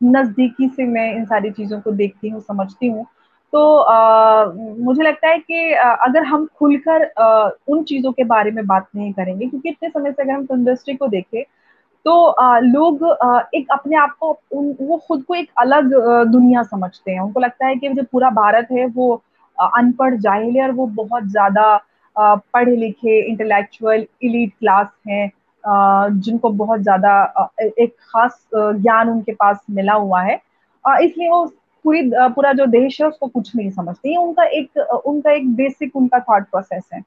नज़दीकी 0.00 0.68
से 0.68 0.84
मैं 0.86 1.12
इन 1.14 1.24
सारी 1.24 1.50
चीज़ों 1.50 1.80
को 1.80 1.92
देखती 1.92 2.28
हूँ 2.28 2.40
समझती 2.42 2.88
हूँ। 2.88 3.06
तो 3.52 3.76
आ, 3.76 4.44
मुझे 4.78 5.02
लगता 5.02 5.28
है 5.28 5.38
कि 5.38 5.72
आ, 5.74 5.90
अगर 5.96 6.24
हम 6.24 6.46
खुलकर 6.58 7.04
उन 7.68 7.82
चीज़ों 7.84 8.12
के 8.12 8.24
बारे 8.24 8.50
में 8.50 8.66
बात 8.66 8.86
नहीं 8.96 9.12
करेंगे 9.12 9.46
क्योंकि 9.46 9.68
इतने 9.68 9.88
समय 9.88 10.12
से 10.12 10.22
अगर 10.22 10.32
हम 10.32 10.46
इंडस्ट्री 10.52 10.94
को 10.94 11.08
देखें 11.08 11.42
तो 12.06 12.22
आ, 12.24 12.58
लोग 12.58 13.04
आ, 13.04 13.40
एक 13.54 13.66
अपने 13.72 13.96
आप 13.96 14.16
को 14.20 14.38
उन 14.52 14.74
वो 14.80 14.96
खुद 15.08 15.22
को 15.24 15.34
एक 15.34 15.50
अलग 15.58 15.92
दुनिया 16.32 16.62
समझते 16.64 17.10
हैं। 17.10 17.20
उनको 17.20 17.40
लगता 17.40 17.66
है 17.66 17.76
कि 17.76 17.88
जो 17.88 18.02
पूरा 18.12 18.30
भारत 18.32 18.68
है 18.72 18.86
वो 18.88 19.14
अनपढ़ 19.58 20.16
जाहिल 20.16 20.56
है 20.56 20.62
और 20.62 20.72
वो 20.72 20.86
बहुत 20.96 21.24
ज़्यादा 21.26 21.76
पढ़े 22.16 22.76
लिखे 22.76 23.18
इंटेलेक्चुअल 23.22 24.06
इलीट 24.22 24.52
क्लास 24.60 24.88
हैं। 25.08 25.30
जिनको 25.66 26.50
बहुत 26.52 26.80
ज़्यादा 26.80 27.50
एक 27.62 27.94
खास 28.02 28.46
ज्ञान 28.54 29.08
उनके 29.08 29.32
पास 29.34 29.60
मिला 29.70 29.94
हुआ 29.94 30.22
है। 30.22 30.34
इसलिए 30.84 31.28
वो 31.28 31.44
पूरी 31.84 32.02
पूरा 32.14 32.52
जो 32.52 32.66
देश 32.68 33.00
है 33.00 33.06
उसको 33.08 33.26
कुछ 33.26 33.54
नहीं 33.56 33.70
समझते। 33.70 34.10
ये 34.10 34.16
उनका 34.16 34.44
एक 34.44 34.78
उनका 35.06 35.32
एक 35.32 35.54
बेसिक 35.56 35.96
उनका 35.96 36.18
थॉट 36.20 36.44
प्रोसेस 36.50 36.88
है। 36.92 37.00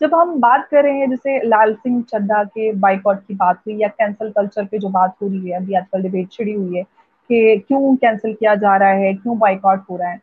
जब 0.00 0.14
हम 0.14 0.34
बात 0.40 0.66
कर 0.70 0.82
रहे 0.82 0.98
हैं, 0.98 1.08
जैसे 1.10 1.40
लाल 1.48 1.74
सिंह 1.74 2.02
चड्डा 2.10 2.42
के 2.44 2.72
बाइकआउट 2.74 3.18
की 3.28 3.34
बात 3.34 3.60
हुई 3.66 3.76
या 3.78 3.88
कैंसल 3.88 4.30
कल्चर 4.30 4.64
पे 4.64 4.78
जो 4.78 4.88
बात 4.88 5.14
हो 5.22 5.28
रही 5.28 5.50
है, 5.50 5.56
अभी 5.56 5.74
आजकल 5.74 6.02
डिबेट 6.02 6.30
छिड़ी 6.32 6.52
हुई 6.52 6.76
है 6.76 6.82
कि 7.30 7.64
क्यों 7.68 7.94
कैंसिल 7.96 8.34
किया 8.34 8.54
जा 8.54 8.76
रहा 8.76 8.88
है, 8.88 9.12
क्यों 9.14 9.38
बाइकआउट 9.38 9.84
हो 9.90 9.96
रहा 9.96 10.10
है। 10.10 10.20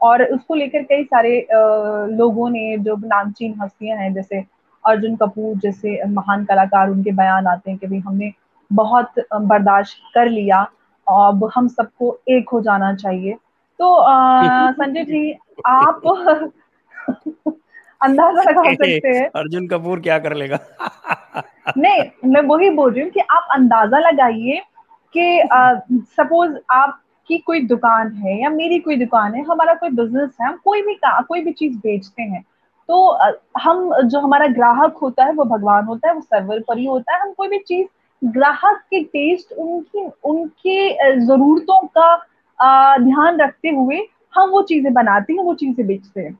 और 0.00 0.22
उसको 0.24 0.54
लेकर 0.54 0.82
कई 0.84 1.04
सारे 1.04 1.46
लोगों 1.52 2.48
ने 2.50 2.76
जो 2.78 2.96
नामचीन 2.96 3.54
हस्तियाँ 3.62 3.98
हैं, 3.98 4.12
जैसे 4.14 4.40
अर्जुन 4.88 5.16
कपूर 5.16 5.56
जैसे 5.56 6.04
महान 6.08 6.44
कलाकार 6.44 6.90
उनके 6.90 7.12
बयान 7.12 7.46
आते 7.46 7.70
हैं 7.70 7.78
कि 7.78 7.86
भाई 7.86 7.98
हमने 7.98 8.32
बहुत 8.72 9.12
बर्दाश्त 9.34 9.96
कर 10.14 10.28
लिया 10.28 10.60
अब 11.06 11.50
हम 11.54 11.68
सबको 11.68 12.18
एक 12.28 12.48
हो 12.48 12.60
जाना 12.60 12.94
चाहिए। 12.94 13.32
तो 13.80 14.02
संजय 14.72 15.04
जी 15.04 15.32
आप 15.66 16.00
अंदाज़ा 18.02 18.42
लगा 18.42 18.72
सकते 18.72 19.08
हैं। 19.08 19.28
अर्जुन 19.36 19.66
कपूर 19.68 20.00
क्या 20.00 20.18
कर 20.18 20.34
लेगा? 20.34 20.58
नहीं 21.78 22.30
मैं 22.30 22.40
वही 22.40 22.70
बोल 22.70 22.92
रही 22.92 23.02
हूँ 23.02 23.10
कि 23.10 23.20
आप 23.20 23.48
अंदाज़ा 23.52 23.98
लगाइए 23.98 24.62
कि 25.16 25.48
सपोज़ 26.16 26.56
आप 26.72 27.00
आपकी 27.28 27.38
कोई 27.38 27.60
दुकान 27.60 28.12
है 28.12 28.42
या 28.42 28.50
मेरी 28.50 28.78
कोई 28.78 28.96
दुकान 28.96 29.34
है 29.34 29.42
हमारा 29.44 29.74
कोई 29.74 29.90
बिज़नेस 29.90 30.30
है 30.40 30.46
हम 30.48 30.56
कोई 30.64 30.82
भी 30.82 30.98
कोई 31.04 31.40
भी 31.40 31.52
चीज़ 31.52 31.76
बेचते 31.78 32.22
हैं 32.22 32.44
तो 32.88 32.98
हम 33.60 33.92
जो 34.04 34.20
हमारा 34.20 34.46
ग्राहक 34.48 34.96
होता 35.02 35.24
है 35.24 35.32
वो 35.32 35.44
भगवान 35.46 35.84
होता 35.84 36.08
है 36.08 36.14
वो 36.14 36.20
सर्वर 36.20 36.60
पर 36.68 36.78
ही 36.78 36.84
होता 36.86 37.14
है। 37.14 37.20
हम 37.22 37.32
कोई 37.32 37.48
भी 37.48 37.58
चीज़ 37.58 37.86
ग्राहक 38.22 38.80
के 38.90 39.02
टेस्ट 39.04 39.52
उनकी 39.54 40.06
उनके 40.24 41.16
जरूरतों 41.26 41.80
का 41.98 42.14
ध्यान 43.00 43.40
रखते 43.40 43.68
हुए 43.70 44.00
हम 44.34 44.50
वो 44.50 44.62
चीज़ें 44.62 44.92
बनाते 44.94 45.32
हैं 45.32 45.42
वो 45.44 45.54
चीज़ें 45.54 45.86
बेचते 45.86 46.20
हैं। 46.20 46.38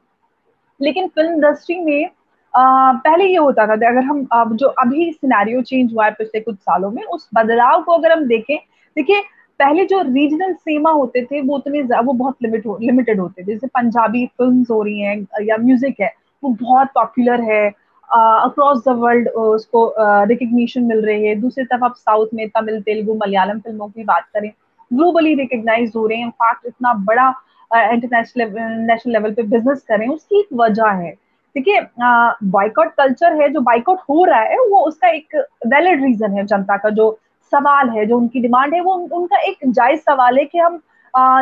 लेकिन 0.81 1.09
फ़िल्म 1.09 1.33
इंडस्ट्री 1.35 1.79
में 1.81 2.11
आ, 2.55 2.93
पहले 2.95 3.25
ये 3.25 3.37
होता 3.37 3.67
था 3.67 3.73
अगर 3.73 4.03
हम 4.05 4.57
जो 4.57 4.67
अभी 4.83 5.11
सिनेरियो 5.13 5.63
चेंज 5.63 5.93
हुआ 5.95 6.05
है 6.05 6.11
पिछले 6.13 6.41
कुछ 6.41 6.57
सालों 6.57 6.91
में 6.91 7.03
उस 7.05 7.29
बदलाव 7.35 7.83
को 7.83 7.93
अगर 7.93 8.13
हम 8.13 8.25
देखें 8.29 8.57
देखिए 8.97 9.21
पहले 9.61 9.85
जो 9.87 10.01
रीजनल 10.05 10.53
सिनेमा 10.55 10.91
होते 10.91 11.25
थे 11.25 11.41
वो 11.41 11.57
उतने 11.57 11.83
वो 11.83 12.13
बहुत 12.13 12.37
लिमिट 12.43 12.67
हो, 12.67 12.79
लिमिटेड 12.81 13.21
होते 13.21 13.43
थे। 13.43 13.47
जैसे 13.47 13.67
पंजाबी 13.67 14.27
फ़िल्म 14.29 14.65
हो 14.71 14.83
रही 14.83 15.01
हैं 15.01 15.45
या 15.47 15.57
म्यूज़िक 15.59 16.01
है 16.01 16.13
वो 16.43 16.51
बहुत 16.61 16.89
पॉपुलर 16.95 17.41
है। 17.43 17.69
अक्रॉस 18.09 18.83
द 18.85 18.93
वर्ल्ड 18.99 19.29
उसको 19.29 19.93
रिकग्निशन 19.99 20.83
मिल 20.85 21.05
रही 21.07 21.25
है। 21.25 21.35
दूसरी 21.41 21.65
तरफ़ 21.65 21.85
आप 21.85 21.95
साउथ 21.97 22.27
में 22.35 22.49
तमिल, 22.49 22.81
तेलुगु, 22.83 23.15
मलयालम 23.19 23.59
फ़िल्मों 23.61 23.89
की 23.89 24.05
बात 24.05 24.25
करें 24.35 24.51
ग्लोबली 24.91 25.35
रिकग्नाइज 25.35 25.93
हो 25.97 26.07
रहे 26.07 26.19
हैं। 26.19 26.25
इनफैक्ट 26.25 26.67
इतना 26.67 26.93
बड़ा 27.07 27.29
इंटरनेशनल 27.71 28.53
नेशनल 28.83 29.13
लेवल 29.13 29.33
पे 29.35 29.43
बिज़नेस 29.45 29.83
करें 29.89 30.07
उसकी 30.09 30.41
एक 30.41 30.49
वजह 30.57 30.91
है। 31.03 31.11
देखिए 31.57 31.81
बाइकआउट 32.01 32.93
कल्चर 32.97 33.41
है, 33.41 33.49
जो 33.49 33.61
बाइकआउट 33.61 33.99
हो 34.11 34.25
रहा 34.25 34.41
है, 34.41 34.57
वो 34.61 34.81
उसका 34.87 35.09
एक 35.09 35.37
वैलिड 35.67 36.05
रीजन 36.05 36.33
है 36.33 36.45
जनता 36.47 36.77
का, 36.77 36.91
जो 36.91 37.19
सवाल 37.53 37.91
है, 37.91 38.07
जो 38.07 38.17
उनकी 38.19 38.41
डिमांड 38.41 38.75
है। 38.75 38.81
वो 38.81 38.95
उनका 38.95 39.39
एक 39.41 39.59
जायज़ 39.67 40.01
सवाल 40.01 40.39
है 40.39 40.45
कि 40.45 40.59
हम 40.59 40.77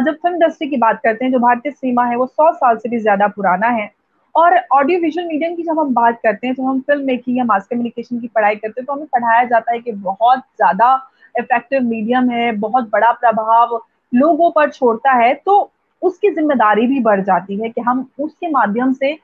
जब 0.02 0.14
फ़िल्म 0.14 0.34
इंडस्ट्री 0.34 0.68
की 0.68 0.76
बात 0.78 1.00
करते 1.04 1.24
हैं, 1.24 1.32
जो 1.32 1.38
भारतीय 1.38 1.72
सिनेमा 1.72 2.04
है, 2.04 2.16
वो 2.16 2.26
सौ 2.26 2.50
साल 2.54 2.76
से 2.76 2.88
भी 2.88 2.98
ज़्यादा 2.98 3.26
पुराना 3.28 3.68
है। 3.70 3.90
और 4.36 4.56
ऑडियो 4.72 5.00
विजुअल 5.00 5.26
मीडियम 5.28 5.54
की 5.56 5.62
जब 5.62 5.78
हम 5.78 5.92
बात 5.94 6.18
करते 6.22 6.46
हैं 6.46 6.54
जब 6.54 6.64
हम 6.64 6.80
फ़िल्म 6.80 7.04
मेकिंग 7.06 7.38
या 7.38 7.44
मास 7.44 7.66
कम्युनिकेशन 7.66 8.18
की 8.20 8.28
पढ़ाई 8.28 8.56
करते 8.56 8.80
हैं 8.80 8.86
तो 8.86 8.92
हमें 8.92 9.06
पढ़ाया 9.12 9.44
जाता 9.44 9.72
है 9.72 9.78
कि 9.80 9.92
बहुत 9.92 10.38
ज़्यादा 10.38 10.94
इफ़ेक्टिव 11.34 11.82
मीडियम 11.82 12.30
है, 12.30 12.52
बहुत 12.54 12.90
बड़ा 12.90 13.12
प्रभाव 13.14 13.80
लोगों 14.12 14.50
पर 14.50 14.70
छोड़ता 14.70 15.12
है 15.14 15.32
तो 15.36 15.70
उसकी 16.02 16.30
ज़िम्मेदारी 16.30 16.86
भी 16.86 17.00
बढ़ 17.00 17.20
जाती 17.24 17.56
है 17.60 17.68
कि 17.68 17.80
हम 17.80 18.06
उसके 18.20 18.50
माध्यम 18.50 18.92
से 18.92 19.16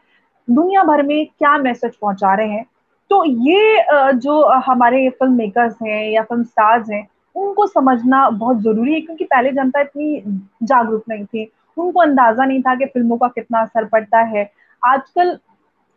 दुनिया 0.49 0.83
भर 0.85 1.03
में 1.03 1.27
क्या 1.29 1.57
मैसेज 1.59 1.95
पहुँचा 1.97 2.35
रहे 2.35 2.49
हैं। 2.49 2.65
तो 3.11 3.25
ये 3.25 4.13
जो 4.15 4.43
हमारे 4.67 5.09
फ़िल्म 5.11 5.33
मेकर्स 5.35 5.75
हैं 5.83 6.09
या 6.11 6.23
फ़िल्म 6.23 6.43
स्टार्स 6.45 6.91
हैं, 6.91 7.07
उनको 7.37 7.67
समझना 7.67 8.29
बहुत 8.31 8.61
ज़रूरी 8.63 8.95
है, 8.95 9.01
क्योंकि 9.01 9.25
पहले 9.25 9.53
जनता 9.53 9.81
इतनी 9.81 10.23
जागरूक 10.65 11.05
नहीं 11.09 11.25
थी। 11.25 11.51
उनको 11.77 12.01
अंदाज़ा 12.01 12.45
नहीं 12.45 12.63
था 12.63 12.75
कि 12.75 12.87
फ़िल्मों 12.87 13.17
का 13.19 13.29
कितना 13.29 13.61
असर 13.61 13.85
पड़ता 13.87 14.21
है 14.27 14.51
आजकल 14.83 15.39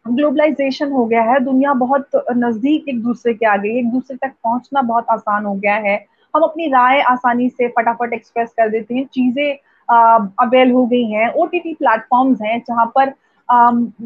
ग्लोबलाइजेशन 0.06 0.91
हो 0.91 1.06
गया 1.06 1.21
है 1.24 1.39
दुनिया 1.39 1.74
बहुत 1.74 2.10
नज़दीक 2.38 2.89
एक 2.89 3.02
दूसरे 3.04 3.34
के 3.34 3.45
आ 3.45 3.56
गई 3.58 3.78
एक 3.80 3.89
दूसरे 3.91 4.17
तक 4.17 4.34
पहुँचना 4.43 4.82
बहुत 4.82 5.06
आसान 5.10 5.45
हो 5.45 5.54
गया 5.56 5.76
है। 5.86 5.95
हम 6.34 6.43
अपनी 6.43 6.67
राय 6.67 7.02
आसानी 7.10 7.50
से 7.50 7.67
फटाफट 7.67 8.13
एक्सप्रेस 8.13 8.50
कर 8.58 8.69
देते 8.69 8.95
हैं। 8.95 9.06
चीज़ें 9.13 9.58
अवेल 10.39 10.71
हो 10.71 10.86
गई 10.86 11.04
हैं। 11.12 11.30
ओ 11.30 11.45
टी 11.45 11.60
टी 11.60 11.74
प्लेटफॉर्म्स 11.74 12.41
हैं 12.41 12.60
जहाँ 12.67 12.86
पर 12.95 13.13
आ, 13.50 13.58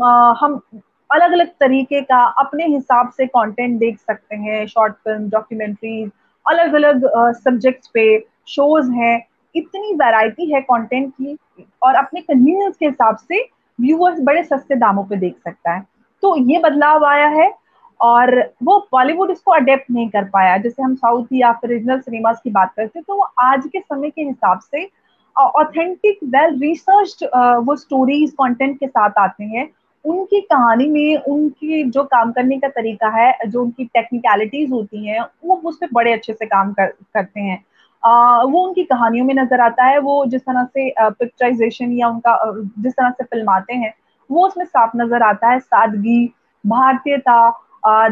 आ, 0.04 0.34
हम 0.40 0.62
अलग 1.10 1.32
अलग 1.32 1.48
तरीके 1.60 2.02
का 2.02 2.24
अपने 2.40 2.66
हिसाब 2.68 3.10
से 3.12 3.26
कंटेंट 3.28 3.78
देख 3.80 4.00
सकते 4.00 4.36
हैं। 4.36 4.66
शॉर्ट 4.68 4.94
फ़िल्म 4.96 5.30
डॉक्यूमेंट्रीज 5.30 6.10
अलग 6.46 6.74
अलग 6.74 7.10
सब्जेक्ट्स 7.36 7.88
पे 7.94 8.04
शोज़ 8.48 8.92
हैं। 8.92 9.22
इतनी 9.56 9.94
वैरायटी 9.96 10.52
है 10.54 10.62
कंटेंट 10.62 11.12
की 11.12 11.38
और 11.84 11.96
अपने 11.96 12.22
कन्वीनियंस 12.22 12.76
के 12.78 12.86
हिसाब 12.86 13.18
से 13.18 13.48
व्यूअर्स 13.80 14.20
बड़े 14.22 14.44
सस्ते 14.44 14.76
दामों 14.76 15.04
पे 15.04 15.16
देख 15.18 15.36
सकता 15.38 15.72
है। 15.72 15.82
तो 16.24 16.36
ये 16.52 16.60
बदलाव 16.60 17.06
आया 17.06 17.28
है 17.30 17.52
और 18.00 18.38
वो 18.64 18.78
बॉलीवुड 18.92 19.32
इसको 19.32 19.52
अडेप्ट 19.52 19.92
नहीं 19.92 20.10
कर 20.10 20.24
पाया। 20.30 20.58
जैसे 20.58 20.84
हम 20.84 20.96
साउथ 20.96 21.28
या 21.34 21.52
फिर 21.54 21.70
रीजनल 21.70 22.00
सिनेमाज 22.00 22.38
की 22.44 22.50
बात 22.52 22.74
करते 22.76 23.00
हैं 23.00 23.04
तो 23.08 23.16
वो 23.16 23.30
आज 23.42 23.68
के 23.74 23.80
समय 23.80 24.10
के 24.10 24.22
हिसाब 24.22 24.60
से 24.62 24.90
ऑथेंटिक 25.36 26.20
वेल 26.26 26.60
रिसर्च 26.62 27.24
वो 27.66 27.76
स्टोरीज 27.76 28.32
कंटेंट 28.34 28.80
के 28.80 28.88
साथ 28.88 29.20
आते 29.20 29.44
हैं। 29.46 29.70
उनकी 30.06 30.40
कहानी 30.44 30.88
में 30.90 31.18
उनकी 31.18 31.84
जो 31.86 32.04
काम 32.06 32.32
करने 32.32 32.58
का 32.60 32.68
तरीका 32.70 33.08
है 33.12 33.34
जो 33.48 33.62
उनकी 33.62 33.86
टेक्निकलिटीज 33.86 34.72
होती 34.72 35.06
हैं 35.08 35.22
वो 35.46 35.56
उस 35.66 35.78
पर 35.78 35.88
बड़े 35.94 36.14
अच्छे 36.14 36.34
से 36.34 36.46
काम 36.46 36.72
कर, 36.74 36.86
करते 36.86 37.40
हैं। 37.40 37.64
आ, 38.04 38.44
वो 38.44 38.62
उनकी 38.68 38.84
कहानियों 38.84 39.26
में 39.26 39.34
नज़र 39.34 39.62
आता 39.62 39.86
है 39.86 40.00
वो 40.00 40.26
जिस 40.26 40.42
तरह 40.42 40.64
से 40.66 40.90
पिक्चराइजेशन 41.00 41.92
या 41.92 42.08
उनका 42.10 42.38
जिस 42.80 42.94
तरह 42.94 43.10
से 43.10 43.24
फिल्माते 43.24 43.74
हैं 43.74 43.94
वो 44.30 44.46
उसमें 44.48 44.66
साफ़ 44.66 44.98
नज़र 44.98 45.24
आता 45.24 45.50
है 45.50 45.60
सादगी 45.60 46.26
भारतीयता 46.64 47.50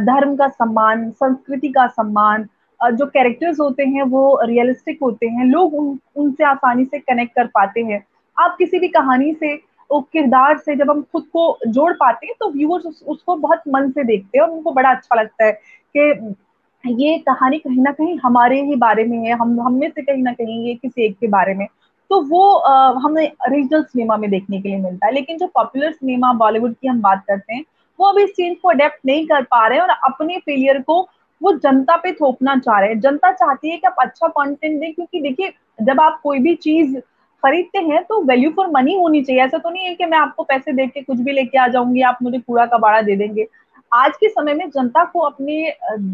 धर्म 0.06 0.36
का 0.36 0.48
सम्मान 0.48 1.10
संस्कृति 1.12 1.70
का 1.70 1.88
सम्मान 1.88 2.48
जो 2.80 3.06
कैरेक्टर्स 3.06 3.60
होते 3.60 3.84
हैं 3.86 4.04
वो 4.10 4.40
रियलिस्टिक 4.44 5.00
होते 5.02 5.28
हैं 5.28 5.46
लोग 5.46 5.74
उन 5.74 5.98
उनसे 6.16 6.44
आसानी 6.44 6.86
से 6.86 7.00
कनेक्ट 7.00 7.36
कर 7.36 7.48
पाते 7.48 7.82
हैं। 7.84 8.04
आप 8.38 8.56
किसी 8.58 8.80
भी 8.80 8.88
कहानी 8.88 9.34
से 9.34 9.54
वो 9.90 10.00
किरदार 10.14 10.58
से 10.58 10.76
जब 10.76 10.90
हम 10.90 11.02
खुद 11.12 11.24
को 11.34 11.58
जोड़ 11.68 11.92
पाते 11.94 12.26
हैं 12.28 12.36
तो 12.40 12.50
व्यूअर्स 12.52 12.86
उस, 12.86 13.04
उसको 13.08 13.36
बहुत 13.36 13.62
मन 13.68 13.90
से 13.92 14.04
देखते 14.04 14.38
हैं 14.38 14.46
और 14.46 14.52
उनको 14.52 14.72
बड़ा 14.72 14.90
अच्छा 14.90 15.22
लगता 15.22 15.46
है 15.46 15.52
कि 15.96 16.36
ये 16.84 17.18
कहानी 17.20 17.58
कहीं 17.60 17.82
ना 17.82 17.92
कहीं 17.92 18.18
हमारे 18.24 18.62
ही 18.64 18.76
बारे 18.76 19.04
में 19.04 19.18
है 19.20 19.34
हम 19.38 19.60
हम 19.62 19.74
में 19.80 19.90
से 19.90 20.02
कहीं 20.02 20.24
ना 20.24 20.32
कहीं 20.34 20.68
ये 20.68 20.74
किसी 20.76 21.06
एक 21.06 21.18
के 21.20 21.28
बारे 21.28 21.54
में। 21.54 21.66
तो 22.10 22.22
वो 22.24 22.52
आ, 22.52 22.90
हमें 23.00 23.32
रीजनल 23.50 23.84
सिनेमा 23.84 24.18
में 24.18 24.30
देखने 24.32 24.62
के 24.62 24.70
लिए 24.70 24.78
मिलता 24.78 25.06
है 25.08 25.14
लेकिन 25.14 25.38
जो 25.38 25.48
पॉपुलर 25.48 25.92
सिनेमा 25.92 26.32
बॉलीवुड 26.34 26.74
की 26.74 26.88
हम 26.88 27.02
बात 27.02 27.24
करते 27.28 27.54
हैं 27.54 27.64
वो 28.00 28.08
अभी 28.08 28.24
इस 28.24 28.30
चीज़ 28.32 28.54
को 28.62 28.70
अडेप्ट 28.70 29.00
नहीं 29.06 29.26
कर 29.28 29.44
पा 29.44 29.68
रहे 29.68 29.78
हैं 29.78 29.84
और 29.86 29.90
अपने 30.06 30.38
फेलियर 30.38 30.82
को 30.82 31.02
वो 31.42 31.52
जनता 31.54 31.96
पे 31.96 32.12
थोपना 32.12 32.56
चाह 32.58 32.80
रहे 32.80 32.90
हैं। 32.90 33.00
जनता 33.00 33.32
चाहती 33.32 33.70
है 33.70 33.78
कि 33.78 33.88
आप 33.88 33.96
अच्छा 34.00 34.28
कंटेंट 34.28 34.80
दें 34.82 34.94
क्योंकि 34.94 35.22
देखिए 35.22 35.54
जब 35.80 36.02
आप 36.02 36.20
कोई 36.24 36.40
भी 36.40 36.54
चीज़ 36.56 36.98
खरीदते 37.44 37.80
हैं 37.80 38.04
तो 38.04 38.22
वैल्यू 38.26 38.50
फॉर 38.52 38.68
मनी 38.72 38.94
होनी 39.00 39.22
चाहिए। 39.24 39.42
ऐसा 39.44 39.58
तो 39.58 39.70
नहीं 39.70 39.86
है 39.86 39.94
कि 39.96 40.06
मैं 40.06 40.18
आपको 40.18 40.44
पैसे 40.44 40.74
दे 40.74 40.88
के 40.88 41.02
कुछ 41.02 41.20
भी 41.20 41.32
लेके 41.32 41.58
आ 41.58 41.68
जाऊँगी 41.68 42.02
आप 42.02 42.18
मुझे 42.24 42.40
कूड़ा 42.40 42.66
कबाड़ा 42.66 43.02
दे 43.02 43.16
देंगे। 43.16 43.48
आज 43.92 44.16
के 44.20 44.30
समय 44.30 44.54
में 44.54 44.70
जनता 44.70 45.04
को 45.04 45.20
अपने 45.20 45.74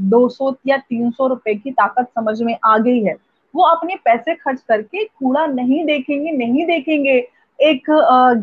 200 0.09 0.53
या 0.67 0.77
300 0.79 1.27
रुपए 1.27 1.53
की 1.55 1.71
ताकत 1.71 2.07
समझ 2.09 2.41
में 2.41 2.55
आ 2.65 2.77
गई 2.77 3.03
है। 3.03 3.15
वो 3.53 3.63
अपने 3.63 3.95
पैसे 4.05 4.35
खर्च 4.35 4.61
करके 4.61 5.03
कूड़ा 5.03 5.45
नहीं 5.45 5.83
देखेंगे 5.85 6.31
नहीं 6.31 6.65
देखेंगे। 6.65 7.17
एक 7.59 7.89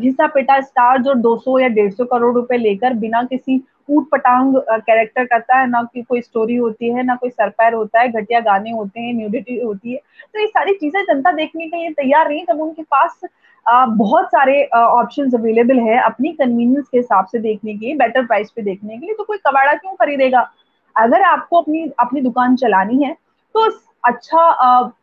घिसा 0.01 0.27
पिटा 0.27 0.59
स्टार 0.61 1.01
जो 1.01 1.13
200 1.13 1.59
या 1.59 1.67
150 1.69 2.05
करोड़ 2.11 2.33
रुपए 2.35 2.57
लेकर 2.57 2.93
बिना 2.93 3.23
किसी 3.23 3.57
ऊट 3.89 4.09
पटांग 4.09 4.55
कैरेक्टर 4.69 5.25
करता 5.25 5.57
है, 5.57 5.67
ना 5.69 5.81
कि 5.83 6.01
कोई 6.01 6.21
स्टोरी 6.21 6.55
होती 6.55 6.89
है, 6.89 7.03
ना 7.03 7.15
कोई 7.15 7.29
सरपैर 7.29 7.73
होता 7.73 7.99
है, 7.99 8.11
घटिया 8.11 8.39
गाने 8.41 8.71
होते 8.71 8.99
हैं 8.99 9.13
न्यूडिटी 9.13 9.59
होती 9.59 9.93
है। 9.93 9.97
तो 10.33 10.39
ये 10.39 10.47
सारी 10.47 10.73
चीज़ें 10.75 11.01
जनता 11.03 11.31
देखने 11.33 11.67
के 11.67 11.77
लिए 11.77 11.89
तैयार 11.93 12.29
नहीं 12.29 12.45
जब 12.45 12.61
उनके 12.61 12.83
पास 12.83 13.19
बहुत 13.65 14.27
सारे 14.27 14.63
ऑप्शन 14.65 15.31
अवेलेबल 15.33 15.79
है 15.79 15.99
अपनी 16.01 16.31
कन्वीनियंस 16.33 16.87
के 16.87 16.97
हिसाब 16.97 17.25
से 17.25 17.39
देखने 17.39 17.73
के 17.73 17.85
लिए 17.85 17.95
बेटर 17.95 18.25
प्राइस 18.25 18.49
पे 18.51 18.61
देखने 18.61 18.97
के 18.97 19.05
लिए 19.05 19.15
तो 19.15 19.23
कोई 19.23 19.37
कबाड़ा 19.37 19.73
क्यों 19.73 19.93
खरीदेगा? 19.95 20.49
अगर 20.95 21.21
आपको 21.23 21.61
अपनी 21.61 21.83
अपनी 21.99 22.21
दुकान 22.21 22.55
चलानी 22.55 23.03
है 23.03 23.13
तो 23.55 23.69
अच्छा 24.03 24.49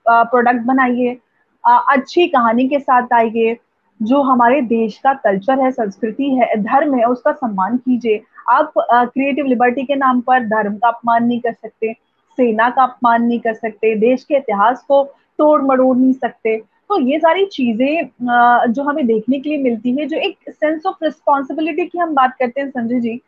प्रोडक्ट 0.08 0.60
बनाइए 0.64 1.18
अच्छी 1.64 2.26
कहानी 2.28 2.68
के 2.68 2.78
साथ 2.78 3.12
आइए, 3.14 3.56
जो 4.00 4.20
हमारे 4.22 4.60
देश 4.62 4.98
का 4.98 5.12
कल्चर 5.14 5.60
है, 5.60 5.70
संस्कृति 5.72 6.30
है, 6.30 6.54
धर्म 6.62 6.94
है, 6.94 7.04
उसका 7.04 7.32
सम्मान 7.32 7.76
कीजिए। 7.76 8.22
आप 8.48 8.72
क्रिएटिव 8.78 9.46
लिबर्टी 9.46 9.84
के 9.84 9.94
नाम 9.96 10.20
पर 10.20 10.44
धर्म 10.46 10.76
का 10.76 10.88
अपमान 10.88 11.24
नहीं 11.26 11.40
कर 11.40 11.52
सकते, 11.52 11.92
सेना 12.38 12.68
का 12.70 12.82
अपमान 12.82 13.22
नहीं 13.22 13.38
कर 13.40 13.54
सकते, 13.54 13.94
देश 13.96 14.24
के 14.24 14.36
इतिहास 14.36 14.84
को 14.88 15.02
तोड़ 15.38 15.60
मरोड़ 15.62 15.96
नहीं 15.96 16.12
सकते। 16.14 16.56
तो 16.90 16.98
ये 17.00 17.18
सारी 17.18 17.44
चीज़ें 17.46 18.72
जो 18.72 18.82
हमें 18.82 19.06
देखने 19.06 19.38
के 19.38 19.48
लिए 19.50 19.58
मिलती 19.62 19.92
है, 19.92 20.06
जो 20.06 20.16
एक 20.18 20.50
सेंस 20.50 20.86
ऑफ़ 20.86 21.04
रिस्पॉन्सिबिलिटी 21.04 21.86
की 21.86 21.98
हम 21.98 22.14
बात 22.14 22.36
करते 22.38 22.60
हैं, 22.60 22.68
संजय 22.70 23.00
जी, 23.00 23.20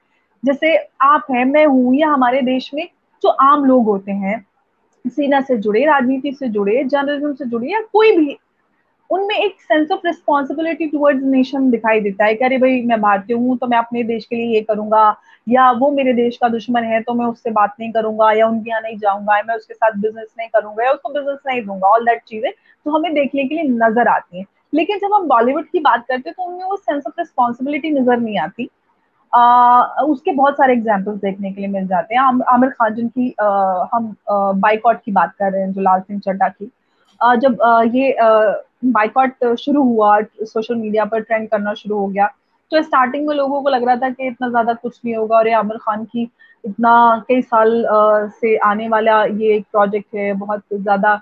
जैसे 0.42 0.76
आप 1.02 1.26
हैं, 1.30 1.44
मैं 1.44 1.64
हूँ, 1.66 1.94
या 1.96 2.08
हमारे 2.08 2.40
देश 2.42 2.70
में 2.74 2.88
जो 3.22 3.28
आम 3.28 3.64
लोग 3.64 3.84
होते 3.84 4.12
हैं, 4.12 4.44
सेना 5.04 5.40
से 5.40 5.56
जुड़े, 5.58 5.84
राजनीति 5.86 6.32
से 6.32 6.48
जुड़े 6.48 6.84
जर्नलिज्म 6.84 7.34
से 7.34 7.44
जुड़े, 7.44 7.68
या 7.68 7.80
कोई 7.92 8.16
भी 8.16 8.36
उनमें 9.10 9.34
एक 9.36 9.60
sense 9.60 9.90
of 9.92 10.06
responsibility 10.06 10.86
towards 10.86 11.22
nation 11.24 11.70
दिखाई 11.70 12.00
देता 12.00 12.24
है 12.24 12.34
कि 12.34 12.44
अरे 12.44 12.58
भाई 12.58 12.82
मैं 12.86 13.00
भारतीय 13.00 13.36
हूँ 13.36 13.56
तो 13.58 13.66
मैं 13.66 13.78
अपने 13.78 14.02
देश 14.04 14.24
के 14.24 14.36
लिए 14.36 14.54
ये 14.54 14.60
करूँगा 14.60 15.16
या 15.46 15.70
वो 15.72 15.90
मेरे 15.90 16.12
देश 16.14 16.36
का 16.36 16.48
दुश्मन 16.48 16.84
है 16.84 17.00
तो 17.02 17.14
मैं 17.14 17.26
उससे 17.26 17.50
बात 17.50 17.74
नहीं 17.80 17.90
करूँगा 17.92 18.30
या 18.32 18.46
उनके 18.48 18.70
यहाँ 18.70 18.80
नहीं 18.80 18.96
जाऊँगा 18.98 19.36
या 19.36 19.42
मैं 19.48 19.54
उसके 19.54 19.74
साथ 19.74 19.96
बिज़नेस 20.00 20.28
नहीं 20.38 20.48
करूँगा 20.48 20.84
या 20.84 20.92
उसको 20.92 21.12
बिज़नेस 21.12 21.38
नहीं 21.46 21.64
दूँगा 21.66 21.88
ऑल 21.88 22.04
दैट 22.06 22.22
चीज़ें 22.28 22.50
तो 22.50 22.90
हमें 22.90 23.12
देखने 23.14 23.44
के 23.44 23.54
लिए 23.54 23.64
नज़र 23.64 24.08
आती 24.08 24.38
है। 24.38 24.44
लेकिन 24.74 24.98
जब 24.98 25.14
हम 25.14 25.26
बॉलीवुड 25.28 25.66
की 25.66 25.80
बात 25.80 26.04
करते 26.08 26.28
हैं 26.28 26.34
तो 26.36 26.42
उनमें 26.42 26.64
वो 26.64 26.76
सेंस 26.76 27.02
ऑफ़ 27.06 27.14
रिस्पॉन्सिबिलिटी 27.18 27.90
नज़र 27.90 28.16
नहीं 28.18 28.38
आती। 28.38 28.68
आ, 29.32 29.82
उसके 30.04 30.32
बहुत 30.32 30.54
सारे 30.56 30.72
एग्जाम्पल्स 30.72 31.20
देखने 31.20 31.52
के 31.52 31.60
लिए 31.60 31.70
मिल 31.70 31.86
जाते 31.86 32.14
हैं। 32.14 32.22
आमिर 32.52 32.70
खान 32.70 32.94
जिनकी 32.94 33.34
आ, 33.40 33.46
हम 33.94 34.14
बाइकआउट 34.26 35.00
की 35.04 35.12
बात 35.12 35.34
कर 35.38 35.52
रहे 35.52 35.62
हैं 35.62 35.72
जो 35.72 35.80
लाल 35.80 36.00
सिंह 36.00 36.20
चड्डा 36.20 36.48
की। 36.48 36.70
आ, 37.20 37.34
जब 37.34 37.62
आ, 37.62 37.82
ये 37.82 38.12
बाइकआउट 38.82 39.54
शुरू 39.56 39.82
हुआ 39.84 40.20
सोशल 40.22 40.74
मीडिया 40.74 41.04
पर 41.04 41.20
ट्रेंड 41.20 41.48
करना 41.48 41.74
शुरू 41.74 41.98
हो 41.98 42.06
गया। 42.06 42.26
तो 42.72 42.82
स्टार्टिंग 42.82 43.26
में 43.28 43.34
लोगों 43.36 43.62
को 43.62 43.68
लग 43.68 43.84
रहा 43.84 43.96
था 43.96 44.10
कि 44.10 44.26
इतना 44.26 44.48
ज़्यादा 44.48 44.72
कुछ 44.74 45.00
नहीं 45.04 45.14
होगा 45.16 45.36
और 45.36 45.48
ये 45.48 45.54
आमिर 45.54 45.76
खान 45.78 46.04
की 46.04 46.22
इतना 46.64 47.24
कई 47.28 47.42
साल 47.42 47.86
से 48.32 48.56
आने 48.58 48.88
वाला 48.88 49.22
ये 49.24 49.54
एक 49.56 49.64
प्रोजेक्ट 49.72 50.14
है। 50.14 50.32
बहुत 50.34 50.62
ज़्यादा 50.72 51.14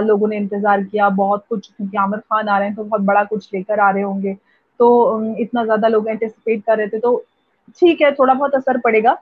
लोगों 0.00 0.28
ने 0.28 0.36
इंतज़ार 0.36 0.82
किया, 0.82 1.08
बहुत 1.10 1.44
कुछ, 1.48 1.66
क्योंकि 1.68 1.96
आमिर 1.98 2.20
खान 2.20 2.48
आ 2.48 2.58
रहे 2.58 2.68
हैं 2.68 2.76
तो 2.76 2.84
बहुत 2.84 3.00
बड़ा 3.02 3.24
कुछ 3.24 3.48
लेकर 3.54 3.80
आ 3.80 3.90
रहे 3.90 4.02
होंगे। 4.02 4.34
तो 4.80 5.34
इतना 5.36 5.64
ज़्यादा 5.64 5.88
लोग 5.88 6.08
एंटिसिपेट 6.08 6.62
कर 6.66 6.76
रहे 6.78 6.88
थे। 6.88 6.98
तो 6.98 7.16
ठीक 7.78 8.00
है, 8.02 8.12
थोड़ा 8.14 8.34
बहुत 8.34 8.54
असर 8.54 8.78
पड़ेगा, 8.80 9.16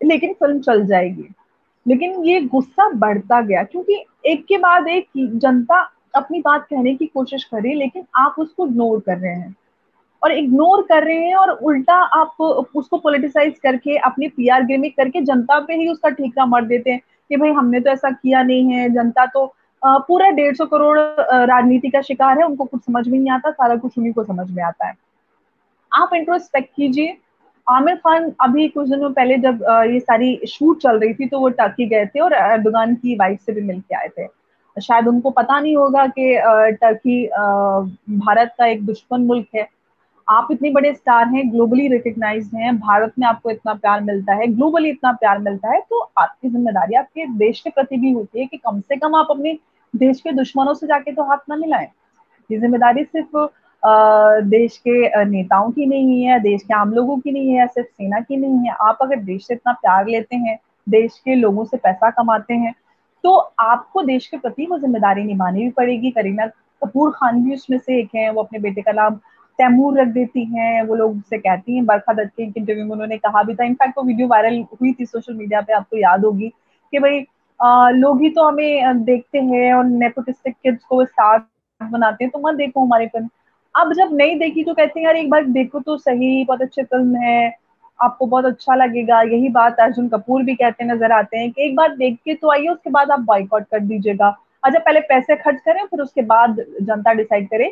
लेकिन 0.00 0.32
फ़िल्म 0.34 0.60
चल 0.60 0.84
जाएगी। 0.86 1.28
लेकिन 1.86 2.24
ये 2.24 2.40
गुस्सा 2.42 2.88
बढ़ता 2.90 3.40
गया, 3.40 3.62
क्योंकि 3.62 4.04
एक 4.26 4.44
के 4.46 4.58
बाद 4.58 4.88
एक 4.88 5.08
जनता 5.16 5.80
अपनी 6.14 6.40
बात 6.40 6.66
कहने 6.70 6.94
की 6.94 7.06
कोशिश 7.06 7.44
करें 7.44 7.74
लेकिन 7.74 8.04
आप 8.16 8.34
उसको 8.38 8.66
इग्नोर 8.66 9.00
कर 9.00 9.18
रहे 9.18 9.34
हैं। 9.34 9.54
और 10.22 10.32
इग्नोर 10.32 10.82
कर 10.82 11.04
रहे 11.04 11.18
हैं 11.18 11.34
और 11.34 11.50
उल्टा 11.50 11.94
आप 11.94 12.40
उसको 12.40 12.98
पोलिटिसाइज 12.98 13.58
करके, 13.58 13.96
अपनी 13.98 14.28
पीआर 14.28 14.64
गिमिक 14.64 14.96
करके 14.96 15.20
जनता 15.22 15.58
पे 15.60 15.74
ही 15.74 15.88
उसका 15.88 16.08
ठीकरा 16.10 16.46
मर 16.46 16.64
देते 16.64 16.90
हैं 16.90 17.00
कि 17.30 17.36
भाई 17.36 17.52
हमने 17.52 17.80
तो 17.80 17.90
ऐसा 17.90 18.10
किया 18.10 18.42
नहीं 18.42 18.72
है, 18.72 18.88
जनता 18.90 19.26
तो 19.26 19.46
पूरा 19.82 20.28
डेढ़ 20.30 20.54
सौ 20.56 20.64
करोड़ 20.66 20.98
राजनीति 20.98 21.88
का 21.90 22.00
शिकार 22.02 22.38
है, 22.38 22.44
उनको 22.44 22.64
कुछ 22.64 22.80
समझ 22.80 23.06
में 23.08 23.18
नहीं 23.18 23.30
आता, 23.30 23.50
सारा 23.50 23.76
कुछ 23.76 23.98
उन्हीं 23.98 24.12
को 24.12 24.24
समझ 24.24 24.50
में 24.50 24.62
आता 24.62 24.86
है। 24.86 24.94
आप 25.92 26.10
इंट्रोस्पेक्ट 26.14 26.68
कीजिए। 26.76 27.16
आमिर 27.66 27.94
खान 27.96 28.30
अभी 28.40 28.66
कुछ 28.68 28.88
दिनों 28.88 29.10
पहले 29.12 29.36
जब 29.38 29.64
ये 29.86 30.00
सारी 30.00 30.40
शूट 30.48 30.80
चल 30.82 30.98
रही 30.98 31.14
थी 31.14 31.26
तो 31.28 31.40
वो 31.40 31.48
टर्की 31.50 31.86
गए 31.86 32.06
थे 32.06 32.20
और 32.20 32.32
अर्दगान 32.32 32.94
की 32.94 33.14
वाइफ 33.16 33.40
से 33.40 33.52
भी 33.52 33.60
मिल 33.60 33.80
के 33.80 33.94
आए 33.94 34.08
थे। 34.08 34.26
शायद 34.76 35.08
उनको 35.08 35.30
पता 35.30 35.58
नहीं 35.60 35.76
होगा 35.76 36.06
कि 36.08 36.34
टर्की 36.80 37.26
भारत 38.18 38.54
का 38.58 38.66
एक 38.66 38.84
दुश्मन 38.86 39.26
मुल्क 39.26 39.46
है। 39.54 39.68
आप 40.28 40.48
इतने 40.50 40.70
बड़े 40.70 40.92
स्टार 40.94 41.28
हैं 41.28 41.50
ग्लोबली 41.52 41.86
रिकग्नाइज 41.88 42.50
हैं, 42.54 42.76
भारत 42.78 43.12
में 43.18 43.26
आपको 43.26 43.50
इतना 43.50 43.74
प्यार 43.74 44.00
मिलता 44.00 44.34
है 44.34 44.46
ग्लोबली 44.48 44.90
इतना 44.90 45.12
प्यार 45.12 45.38
मिलता 45.40 45.70
है 45.70 45.80
तो 45.80 46.00
आपकी 46.18 46.48
ज़िम्मेदारी 46.48 46.94
आपके 46.96 47.26
देश 47.38 47.60
के 47.60 47.70
प्रति 47.70 47.96
भी 47.96 48.10
होती 48.12 48.40
है 48.40 48.46
कि 48.46 48.56
कम 48.58 48.80
से 48.80 48.96
कम 48.96 49.14
आप 49.14 49.26
अपने 49.30 49.56
देश 49.94 50.20
के 50.20 50.32
दुश्मनों 50.32 50.74
से 50.74 50.86
जाके 50.86 51.12
तो 51.12 51.22
हाथ 51.30 51.48
ना 51.48 51.56
मिलाएँ। 51.56 51.86
ये 52.50 52.58
ज़िम्मेदारी 52.58 53.04
सिर्फ़ 53.04 53.48
देश 54.44 54.76
के 54.78 55.24
नेताओं 55.24 55.70
की 55.70 55.86
नहीं 55.86 56.22
है, 56.22 56.38
देश 56.40 56.62
के 56.62 56.74
आम 56.74 56.92
लोगों 56.94 57.16
की 57.18 57.32
नहीं 57.32 57.50
है, 57.50 57.66
सिर्फ़ 57.66 57.88
सेना 57.88 58.20
की 58.20 58.36
नहीं 58.36 58.68
है। 58.68 58.74
आप 58.80 58.98
अगर 59.02 59.16
देश 59.22 59.46
से 59.46 59.54
इतना 59.54 59.72
प्यार 59.72 60.06
लेते 60.08 60.36
हैं, 60.36 60.58
देश 60.86 61.18
के 61.24 61.34
लोगों 61.34 61.64
से 61.64 61.76
पैसा 61.76 62.10
कमाते 62.12 62.54
हैं 62.54 62.74
तो 63.24 63.36
आपको 63.60 64.02
देश 64.02 64.26
के 64.26 64.36
प्रति 64.38 64.66
वो 64.66 64.78
ज़िम्मेदारी 64.78 65.24
निभानी 65.24 65.62
भी 65.62 65.70
पड़ेगी। 65.72 66.10
करीना 66.10 66.46
कपूर 66.82 67.10
खान 67.12 67.42
भी 67.44 67.54
उसमें 67.54 67.78
से 67.78 67.98
एक 68.00 68.14
है, 68.14 68.30
वो 68.32 68.42
अपने 68.42 68.58
बेटे 68.58 68.82
का 68.82 68.92
नाम 68.92 69.14
तैमूर 69.58 70.00
रख 70.00 70.08
देती 70.08 70.44
हैं, 70.46 70.82
वो 70.82 70.94
लोग 70.94 71.20
से 71.22 71.38
कहती 71.38 71.74
हैं, 71.74 71.84
बरखा 71.86 72.12
दत्त 72.12 72.30
के 72.36 72.42
इंटरव्यू 72.44 72.84
में 72.84 72.92
उन्होंने 72.92 73.16
कहा 73.18 73.42
भी 73.42 73.54
था। 73.54 73.64
इनफैक्ट 73.64 73.98
वो 73.98 74.04
वीडियो 74.04 74.28
वायरल 74.28 74.60
हुई 74.72 74.92
थी 74.92 75.06
सोशल 75.06 75.34
मीडिया 75.34 75.60
पे, 75.60 75.72
आपको 75.72 75.96
याद 75.96 76.24
होगी 76.24 76.48
कि 76.92 76.98
भाई 76.98 77.20
लोग 77.94 78.22
ही 78.22 78.30
तो 78.30 78.44
हमें 78.44 79.04
देखते 79.04 79.38
हैं 79.40 79.72
और 79.74 79.84
नेपोटिस्टिक 79.84 80.54
किड्स 80.62 80.84
को 80.84 81.04
स्टार 81.04 81.44
बनाते 81.80 82.24
हैं 82.24 82.30
तो 82.30 82.38
मत 82.40 82.54
देखो 82.54 82.84
हमारे 82.84 83.06
फ़िल्म 83.06 83.28
अब 83.74 83.92
जब 83.94 84.12
नहीं 84.12 84.38
देखी 84.38 84.62
तो 84.64 84.74
कहते 84.74 85.00
हैं, 85.00 85.06
यार, 85.06 85.16
एक 85.16 85.28
बार 85.30 85.44
देखो 85.46 85.80
तो 85.80 85.96
सही, 85.98 86.44
बहुत 86.44 86.62
अच्छी 86.62 86.82
फ़िल्म 86.82 87.16
है। 87.16 87.50
आपको 88.00 88.26
बहुत 88.26 88.44
अच्छा 88.44 88.74
लगेगा। 88.74 89.20
यही 89.22 89.48
बात 89.50 89.80
अर्जुन 89.80 90.08
कपूर 90.08 90.42
भी 90.42 90.54
कहते 90.54 90.84
नज़र 90.84 91.12
आते 91.12 91.38
हैं 91.38 91.50
कि 91.52 91.62
एक 91.62 91.74
बार 91.76 91.96
देख 91.96 92.18
के 92.24 92.34
तो 92.34 92.50
आइए, 92.52 92.68
उसके 92.68 92.90
बाद 92.90 93.10
आप 93.10 93.20
बाइकआउट 93.22 93.64
कर 93.70 93.80
दीजिएगा। 93.80 94.36
अच्छा 94.62 94.78
पहले 94.78 95.00
पैसे 95.02 95.36
खर्च 95.36 95.60
करें, 95.60 95.84
फिर 95.86 96.00
उसके 96.00 96.22
बाद 96.24 96.64
जनता 96.82 97.12
डिसाइड 97.12 97.48
करे 97.48 97.68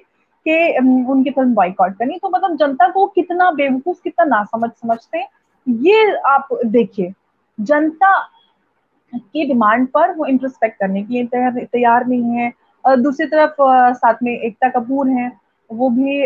कि 0.46 0.78
उनकी 1.08 1.30
फ़िल्म 1.30 1.54
बॉयकॉट 1.54 1.96
करनी। 1.98 2.18
तो 2.18 2.28
मतलब 2.28 2.56
जनता 2.58 2.88
को 2.90 3.06
कितना 3.08 3.50
बेवकूफ़, 3.52 4.00
कितना 4.04 4.24
नासमझ 4.26 4.70
समझते 4.72 5.18
हैं, 5.18 5.28
ये 5.66 6.16
आप 6.28 6.48
देखिए। 6.66 7.12
जनता 7.58 8.18
की 9.12 9.44
डिमांड 9.46 9.86
पर 9.88 10.12
वो 10.12 10.26
इंट्रोस्पेक्ट 10.26 10.78
करने 10.80 11.02
के 11.02 11.14
लिए 11.14 11.64
तैयार 11.64 12.06
नहीं 12.06 12.36
है। 12.36 12.52
दूसरी 12.84 13.26
तरफ़ 13.26 13.54
साथ 13.94 14.22
में 14.22 14.32
एकता 14.32 14.68
कपूर 14.70 15.08
हैं। 15.10 15.30
वो 15.70 15.88
भी 15.90 16.22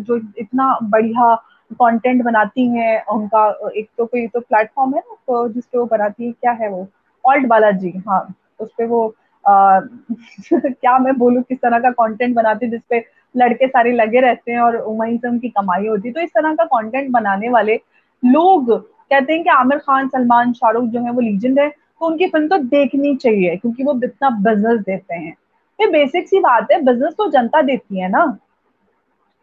जो 0.00 0.16
इतना 0.38 0.78
बढ़िया 0.84 1.34
कंटेंट 1.72 2.22
बनाती 2.24 2.66
हैं 2.68 3.04
उनका 3.12 3.46
एक 3.76 3.88
तो 3.98 4.06
कोई 4.06 4.26
तो 4.26 4.40
प्लेटफॉर्म 4.40 4.94
है 4.94 5.00
ना 5.00 5.14
तो 5.26 5.48
जिसपे 5.48 5.78
वो 5.78 5.84
बनाती 5.86 6.26
है 6.26 6.32
क्या 6.32 6.52
है 6.52 6.68
वो? 6.70 6.86
ऑल्ट 7.24 7.46
बालाजी 7.46 7.92
हाँ 8.08 8.20
उस 8.60 8.68
पर 8.78 8.86
वो 8.86 9.06
आ, 9.44 9.80
क्या 10.54 10.98
मैं 10.98 11.16
बोलूँ 11.18 11.42
किस 11.42 11.58
तरह 11.58 11.78
का 11.78 11.90
कंटेंट 11.92 12.34
बनाती 12.36 12.66
है 12.66 12.70
जिसपे 12.70 13.04
लड़के 13.34 13.66
सारे 13.68 13.92
लगे 13.92 14.20
रहते 14.20 14.52
हैं 14.52 14.60
और 14.60 14.76
वहीं 14.78 15.16
से 15.18 15.28
उनकी 15.28 15.48
कमाई 15.48 15.86
होती 15.86 16.08
है। 16.08 16.14
तो 16.14 16.20
इस 16.20 16.30
तरह 16.30 16.54
का 16.54 16.64
कंटेंट 16.64 17.10
बनाने 17.10 17.48
वाले 17.48 17.74
लोग 18.22 18.72
कहते 19.10 19.32
हैं 19.32 19.42
कि 19.42 19.50
आमिर 19.50 19.78
खान 19.78 20.08
सलमान 20.08 20.52
शाहरुख 20.52 20.84
जो 20.84 21.00
है 21.00 21.10
वो 21.10 21.20
लीजेंड 21.20 21.58
है 21.60 21.68
तो 21.68 22.06
उनकी 22.06 22.26
फ़िल्म 22.28 22.48
तो 22.48 22.58
देखनी 22.58 23.14
चाहिए 23.16 23.56
क्योंकि 23.56 23.84
वो 23.84 24.00
इतना 24.04 24.30
बिज़नेस 24.30 24.80
देते 24.80 25.14
हैं। 25.14 25.34
ये 25.78 25.86
बेसिक 25.86 26.28
सी 26.28 26.40
बात 26.40 26.72
है 26.72 26.80
बिज़नेस 26.84 27.14
तो 27.18 27.30
जनता 27.30 27.62
देती 27.62 28.00
है 28.00 28.08
ना। 28.08 28.24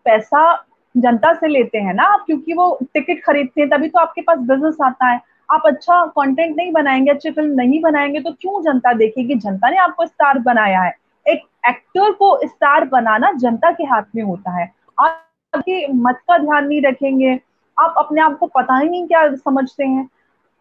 पैसा 0.05 0.53
जनता 0.95 1.33
से 1.33 1.47
लेते 1.47 1.77
हैं 1.77 1.93
ना 1.93 2.03
आप, 2.03 2.23
क्योंकि 2.25 2.53
वो 2.53 2.77
टिकट 2.93 3.21
खरीदते 3.25 3.61
हैं, 3.61 3.69
तभी 3.69 3.87
तो 3.89 3.99
आपके 3.99 4.21
पास 4.21 4.37
बिज़नेस 4.39 4.77
आता 4.83 5.07
है। 5.07 5.19
आप 5.49 5.63
अच्छा 5.65 6.05
कंटेंट 6.07 6.55
नहीं 6.57 6.71
बनाएँगे, 6.71 7.11
अच्छी 7.11 7.31
फ़िल्म 7.31 7.53
नहीं 7.53 7.81
बनाएँगे 7.81 8.19
तो 8.19 8.31
क्यों 8.31 8.61
जनता 8.63 8.93
देखेगी? 8.93 9.35
जनता 9.35 9.69
ने 9.69 9.77
आपको 9.77 10.05
स्टार 10.05 10.39
बनाया 10.39 10.81
है। 10.81 10.93
एक 11.25 11.41
एक्टर 11.67 12.11
को 12.11 12.37
स्टार 12.45 12.85
बनाना 12.85 13.31
जनता 13.33 13.71
के 13.71 13.83
हाथ 13.83 14.03
में 14.15 14.23
होता 14.23 14.51
है। 14.51 14.71
आप 14.99 15.19
मत 15.53 16.19
का 16.27 16.37
ध्यान 16.37 16.67
नहीं 16.67 16.81
रखेंगे। 16.81 17.39
आप 17.77 17.95
अपने 17.97 18.21
आप 18.21 18.37
को 18.37 18.47
पता 18.47 18.77
ही 18.77 18.89
नहीं 18.89 19.07
क्या 19.07 19.27
समझते 19.35 19.85
हैं। 19.85 20.09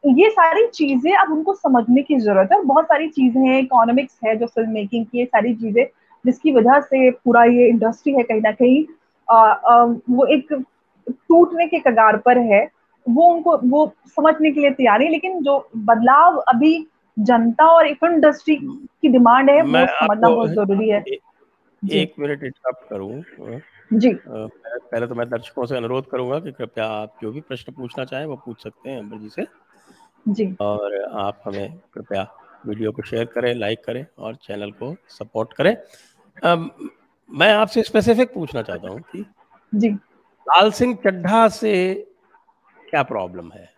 ये 0.04 0.28
सारी 0.30 0.66
चीज़ें 0.66 1.12
अब 1.12 1.32
उनको 1.32 1.54
समझने 1.54 2.02
की 2.02 2.18
ज़रूरत 2.18 2.48
है 2.52 2.58
और 2.58 2.64
बहुत 2.64 2.84
सारी 2.84 3.08
चीज़ें 3.08 3.42
हैं 3.42 3.58
इकोनॉमिक्स 3.60 4.18
है 4.24 4.34
जो 4.36 4.46
फ़िल्म 4.46 4.70
मेकिंग 4.70 5.04
की, 5.06 5.18
ये 5.18 5.24
सारी 5.24 5.54
चीज़ें 5.54 5.84
जिसकी 6.24 6.52
वजह 6.52 6.80
से 6.80 7.10
पूरा 7.10 7.44
ये 7.44 7.68
इंडस्ट्री 7.68 8.12
है 8.12 8.22
कहीं 8.22 8.40
ना 8.40 8.50
कहीं। 8.52 8.84
वो 10.10 10.26
एक 10.26 10.52
टूटने 11.08 11.66
के 11.66 11.78
कगार 11.80 12.16
पर 12.16 12.38
है। 12.52 12.68
वो 13.06 13.26
उनको 13.26 13.56
वो 13.68 13.86
समझने 14.06 14.50
के 14.52 14.60
लिए 14.60 14.70
तैयार 14.70 15.02
है 15.02 15.08
लेकिन 15.10 15.42
जो 15.42 15.58
बदलाव 15.76 16.36
अभी 16.38 16.86
जनता 17.16 17.66
और 17.68 17.92
फ़िल्म 17.94 18.14
इंडस्ट्री 18.14 18.56
की 18.56 19.08
डिमांड 19.08 19.50
है 19.50 19.62
वो 19.62 19.86
समझना 19.88 20.28
बहुत 20.28 20.50
ज़रूरी 20.50 20.88
है। 20.88 21.04
एक 21.82 22.12
मिनट 22.18 22.42
इंटरप्ट 22.44 22.88
करूँ 22.90 23.60
जी। 23.90 24.12
पहले 24.26 25.06
तो 25.06 25.14
मैं 25.14 25.28
दर्शकों 25.28 25.66
से 25.66 25.76
अनुरोध 25.76 26.08
करूँगा 26.10 26.38
कि 26.40 26.52
कृपया 26.52 26.86
आप 26.92 27.14
जो 27.22 27.32
भी 27.32 27.40
प्रश्न 27.40 27.72
पूछना 27.72 28.04
चाहें 28.04 28.26
वो 28.26 28.36
पूछ 28.36 28.62
सकते 28.62 28.90
हैं 28.90 28.98
अम्बर 28.98 29.18
जी 29.18 29.28
से। 29.28 29.46
जी। 30.28 30.54
और 30.60 31.02
आप 31.20 31.40
हमें 31.44 31.78
कृपया 31.94 32.26
वीडियो 32.66 32.92
को 32.92 33.02
शेयर 33.02 33.24
करें 33.24 33.54
लाइक 33.54 33.84
करें 33.84 34.04
और 34.18 34.34
चैनल 34.42 34.70
को 34.72 34.94
सपोर्ट 35.10 35.52
करें। 35.52 35.76
मैं 37.32 37.52
आपसे 37.52 37.82
स्पेसिफिक 37.82 38.32
पूछना 38.34 38.62
चाहता 38.62 38.88
हूँ 38.88 39.00
कि 39.12 39.24
जी। 39.72 39.88
लाल 40.46 40.70
सिंह 40.72 40.94
चड्ढा 41.04 41.46
से 41.48 41.72
क्या 42.88 43.02
प्रॉब्लम 43.02 43.50
है? 43.54 43.68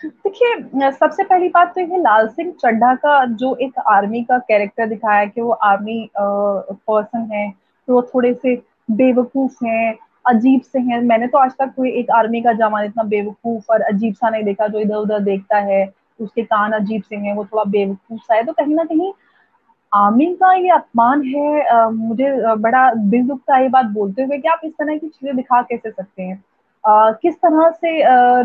देखिए 0.00 0.90
सबसे 0.92 1.24
पहली 1.24 1.48
बात 1.48 1.74
तो 1.74 1.80
ये 1.80 1.98
लाल 1.98 2.28
सिंह 2.28 2.52
चड्ढा 2.62 2.94
का 2.94 3.24
जो 3.34 3.54
एक 3.56 3.78
आर्मी 3.88 4.22
का 4.24 4.38
कैरेक्टर 4.38 4.86
दिखाया 4.86 5.24
कि 5.24 5.40
वो 5.40 5.50
आर्मी 5.50 6.08
पर्सन 6.18 7.28
है 7.32 7.50
तो 7.88 7.94
वो 7.94 8.02
थोड़े 8.14 8.32
से 8.34 8.54
बेवकूफ़ 8.92 9.64
हैं 9.64 9.96
अजीब 10.28 10.60
से 10.62 10.78
हैं। 10.78 11.00
मैंने 11.02 11.26
तो 11.26 11.38
आज 11.38 11.52
तक 11.58 11.72
कोई 11.76 11.90
एक 11.98 12.10
आर्मी 12.10 12.40
का 12.42 12.52
जवान 12.52 12.84
इतना 12.84 13.02
बेवकूफ़ 13.04 13.72
और 13.72 13.82
अजीब 13.82 14.14
सा 14.14 14.30
नहीं 14.30 14.44
देखा 14.44 14.66
जो 14.66 14.80
इधर 14.80 14.96
उधर 14.96 15.20
देखता 15.22 15.58
है 15.68 15.84
उसके 16.20 16.42
कान 16.44 16.72
अजीब 16.72 17.02
से 17.02 17.16
हैं 17.16 17.34
वो 17.34 17.44
थोड़ा 17.44 17.64
बेवकूफ़ 17.70 18.20
सा 18.22 18.34
है। 18.34 18.44
तो 18.44 18.52
कहीं 18.52 18.74
ना 18.74 18.84
कहीं 18.84 19.12
आर्मी 19.92 20.26
का 20.34 20.52
ये 20.54 20.68
अपमान 20.70 21.22
है 21.24 21.62
आ, 21.66 21.88
मुझे 21.90 22.56
बड़ा 22.56 22.90
दिल 22.94 23.26
दुखता 23.26 23.56
है 23.56 23.62
ये 23.62 23.68
बात 23.68 23.86
बोलते 23.92 24.22
हुए 24.22 24.38
कि 24.38 24.48
आप 24.48 24.60
इस 24.64 24.72
तरह 24.72 24.96
की 24.98 25.08
चीज़ें 25.08 25.36
दिखा 25.36 25.60
कैसे 25.62 25.90
सकते 25.90 26.22
हैं? 26.22 26.42
आ, 26.84 27.10
किस 27.12 27.34
तरह 27.36 27.70
से 27.70 27.90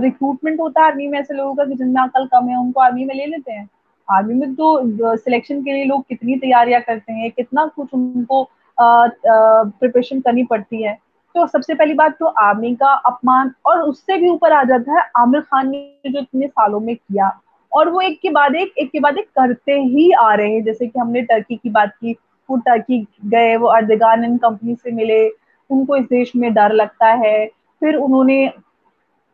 रिक्रूटमेंट 0.04 0.60
होता 0.60 0.82
है 0.82 0.88
आर्मी 0.88 1.08
में 1.08 1.20
ऐसे 1.20 1.34
लोगों 1.34 1.54
का 1.56 1.66
कि 1.66 1.76
जिनमें 1.76 2.02
अकल 2.02 2.26
कम 2.34 2.48
है 2.50 2.58
उनको 2.60 2.82
आर्मी 2.82 3.06
में 3.06 3.16
ले 3.16 3.26
लेते 3.26 3.52
हैं? 3.52 3.68
आर्मी 4.08 4.34
में 4.36 4.54
तो 4.56 5.18
सिलेक्शन 5.18 5.62
के 5.64 5.74
लिए 5.74 5.86
लोग 5.86 6.04
कितनी 6.10 6.36
तैयारियाँ 6.38 6.82
करते 6.82 7.14
हैं 7.14 7.32
कितना 7.32 7.66
कुछ 7.76 7.94
उनको 7.94 8.44
प्रिपरेशन 8.78 10.22
करनी 10.22 10.44
पड़ती 10.46 10.84
है। 10.84 10.98
तो 11.36 11.46
सबसे 11.48 11.74
पहली 11.76 11.94
बात 11.94 12.18
तो 12.20 12.26
आर्मी 12.40 12.74
का 12.76 12.94
अपमान 13.06 13.52
और 13.66 13.82
उससे 13.82 14.18
भी 14.18 14.30
ऊपर 14.30 14.54
आ 14.54 14.64
जाता 14.64 14.94
है 14.94 15.10
आमिर 15.18 15.42
खान 15.42 15.70
ने 15.70 16.10
जो 16.10 16.20
इतने 16.20 16.48
सालों 16.48 16.80
में 16.80 16.96
किया। 16.96 17.30
और 17.72 17.90
वो 17.90 18.02
एक 18.02 18.20
के 18.22 18.30
बाद 18.32 18.56
एक 18.56 18.74
एक 18.80 18.92
के 18.92 19.00
बाद 19.00 19.18
एक 19.18 19.28
करते 19.40 19.74
ही 19.74 20.12
आ 20.14 20.34
रहे 20.34 20.54
हैं। 20.54 20.64
जैसे 20.64 20.88
कि 20.88 21.00
हमने 21.00 21.22
टर्की 21.24 21.56
की 21.56 21.70
बात 21.70 21.92
की, 21.92 22.16
वो 22.50 22.58
टर्की 22.60 23.00
गए, 23.26 23.56
वो 23.58 23.68
अर्दगान 23.70 24.24
इन 24.26 24.38
कंपनी 24.38 24.76
से 24.76 24.92
मिले, 24.92 25.28
उनको 25.70 25.96
इस 25.98 26.06
देश 26.06 26.36
में 26.36 26.54
डर 26.54 26.74
लगता 26.74 27.12
है। 27.18 27.46
फिर 27.82 27.96
उन्होंने 27.98 28.46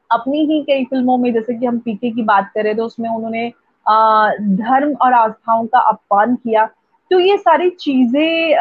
अपनी 0.10 0.46
ही 0.46 0.62
कई 0.64 0.84
फ़िल्मों 0.86 1.18
में, 1.18 1.32
जैसे 1.34 1.54
कि 1.54 1.66
हम 1.66 1.80
पीके 1.80 2.12
की 2.12 2.24
बात 2.24 2.52
करें 2.54 2.76
तो 2.76 2.86
उसमें 2.86 3.10
उन्होंने 3.10 3.48
धर्म 3.86 4.94
और 4.96 5.14
आस्थाओं 5.14 5.66
का 5.66 5.80
अपमान 5.82 6.36
किया। 6.36 6.66
तो 7.12 7.20
ये 7.20 7.38
सारी 7.38 7.70
चीज़ें 7.72 8.56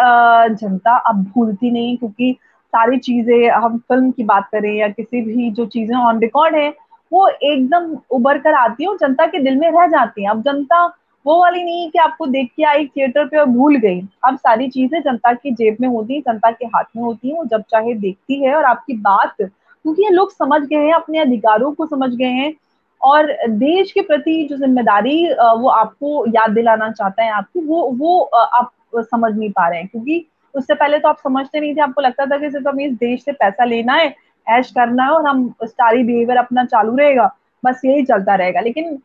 जनता 0.54 0.96
अब 1.00 1.22
भूलती 1.26 1.70
नहीं, 1.70 1.96
क्योंकि 1.98 2.32
सारी 2.72 2.98
चीज़ें, 2.98 3.50
हम 3.50 3.78
फ़िल्म 3.78 4.10
की 4.10 4.24
बात 4.24 4.48
करें 4.52 4.72
या 4.74 4.88
किसी 4.88 5.20
भी 5.22 5.50
जो 5.50 5.66
चीज़ें 5.66 5.96
ऑन 5.96 6.20
रिकॉर्ड 6.20 6.54
है 6.56 6.70
वो 7.12 7.28
एकदम 7.28 7.96
उभर 8.10 8.38
कर 8.38 8.54
आती 8.54 8.84
है 8.84 8.88
और 8.90 8.96
जनता 8.98 9.26
के 9.26 9.38
दिल 9.40 9.56
में 9.56 9.70
रह 9.70 9.86
जाती 9.88 10.22
है। 10.22 10.30
अब 10.30 10.42
जनता 10.42 10.84
वो 11.26 11.38
वाली 11.40 11.62
नहीं 11.64 11.82
है 11.82 11.88
कि 11.90 11.98
आपको 11.98 12.26
देख 12.26 12.50
के 12.56 12.64
आई 12.64 12.86
थिएटर 12.86 13.26
पे 13.26 13.38
और 13.38 13.46
भूल 13.46 13.76
गई। 13.78 14.00
अब 14.24 14.36
सारी 14.38 14.68
चीज़ें 14.70 15.00
जनता 15.00 15.32
की 15.32 15.50
जेब 15.52 15.76
में 15.80 15.88
होती 15.88 16.14
है, 16.14 16.20
जनता 16.22 16.50
के 16.50 16.66
हाथ 16.66 16.84
में 16.96 17.02
होती 17.02 17.28
है, 17.28 17.34
वो 17.34 17.44
जब 17.46 17.62
चाहे 17.70 17.94
देखती 17.94 18.42
है 18.44 18.54
और 18.56 18.64
आपकी 18.64 18.94
बात, 18.98 19.34
क्योंकि 19.40 20.02
ये 20.02 20.10
लोग 20.10 20.32
समझ 20.32 20.60
गए 20.62 20.76
हैं, 20.76 20.92
अपने 20.94 21.18
अधिकारों 21.18 21.72
को 21.72 21.86
समझ 21.86 22.10
गए 22.12 22.30
हैं 22.32 22.52
और 23.00 23.32
देश 23.48 23.92
के 23.92 24.00
प्रति 24.02 24.46
जो 24.50 24.56
ज़िम्मेदारी 24.56 25.26
वो 25.32 25.68
आपको 25.70 26.24
याद 26.28 26.50
दिलाना 26.50 26.90
चाहता 26.90 27.22
है 27.24 27.30
आपकी, 27.32 27.60
वो 27.60 27.90
वो 27.92 28.20
आप 28.20 28.70
समझ 28.94 29.34
नहीं 29.34 29.50
पा 29.50 29.68
रहे 29.68 29.78
हैं। 29.78 29.88
क्योंकि 29.88 30.26
उससे 30.54 30.74
पहले 30.74 30.98
तो 30.98 31.08
आप 31.08 31.18
समझते 31.18 31.60
नहीं 31.60 31.74
थे, 31.74 31.80
आपको 31.80 32.00
लगता 32.00 32.26
था 32.26 32.38
कि 32.38 32.50
सिर्फ़ 32.50 32.68
हमें 32.68 32.84
इस 32.86 32.92
देश 32.94 33.24
से 33.24 33.32
पैसा 33.32 33.64
लेना 33.64 33.94
है 33.94 34.14
ऐश 34.46 34.70
करना 34.70 35.04
है 35.04 35.10
और 35.10 35.26
हम 35.26 35.48
स्टारी 35.64 36.02
बिहेवियर 36.04 36.38
अपना 36.38 36.64
चालू 36.64 36.96
रहेगा। 36.96 37.30
बस 37.62 37.80
यही 37.84 38.02
चलता 38.04 38.34
रहेगा। 38.34 38.60
लेकिन 38.60 38.98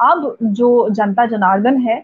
अब 0.00 0.36
जो 0.42 0.88
जनता 0.90 1.26
जनार्दन 1.26 1.80
है, 1.80 2.02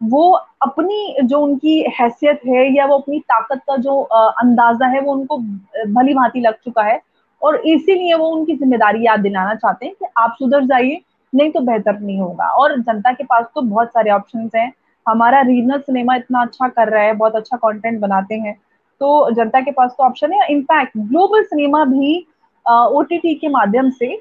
वो 0.00 0.30
अपनी 0.62 1.16
जो 1.22 1.38
उनकी 1.40 1.80
हैसियत 1.98 2.40
है 2.46 2.66
या 2.74 2.86
वो 2.86 2.98
अपनी 2.98 3.18
ताकत 3.20 3.60
का 3.66 3.76
जो 3.78 4.00
अंदाज़ा 4.02 4.86
है, 4.86 5.00
वो 5.00 5.12
उनको 5.12 5.38
भली 5.38 6.14
भांति 6.14 6.40
लग 6.40 6.54
चुका 6.64 6.82
है 6.82 7.00
और 7.42 7.56
इसीलिए 7.58 8.14
वो 8.14 8.26
उनकी 8.28 8.56
ज़िम्मेदारी 8.56 9.06
याद 9.06 9.20
दिलाना 9.20 9.54
चाहते 9.54 9.86
हैं 9.86 9.94
कि 9.94 10.06
आप 10.18 10.34
सुधर 10.38 10.64
जाइए, 10.66 11.00
नहीं 11.32 11.50
तो 11.52 11.60
बेहतर 11.60 11.98
नहीं 12.00 12.18
होगा। 12.18 12.46
और 12.46 12.78
जनता 12.80 13.12
के 13.12 13.24
पास 13.24 13.46
तो 13.54 13.62
बहुत 13.62 13.88
सारे 13.88 14.10
ऑप्शन 14.10 14.50
हैं। 14.56 14.72
हमारा 15.06 15.40
रीजनल 15.42 15.78
सिनेमा 15.80 16.14
इतना 16.16 16.42
अच्छा 16.42 16.68
कर 16.68 16.88
रहा 16.88 17.02
है, 17.02 17.12
बहुत 17.14 17.36
अच्छा 17.36 17.56
कंटेंट 17.56 18.00
बनाते 18.00 18.34
हैं। 18.34 18.56
तो 19.02 19.30
जनता 19.34 19.60
के 19.60 19.70
पास 19.72 19.94
तो 19.98 20.04
ऑप्शन 20.04 20.32
है। 20.32 20.46
इनफैक्ट 20.50 20.98
ग्लोबल 20.98 21.42
सिनेमा 21.44 21.84
भी 21.86 22.26
ओटीटी 22.66 23.34
के 23.34 23.48
माध्यम 23.50 23.90
से 23.92 24.12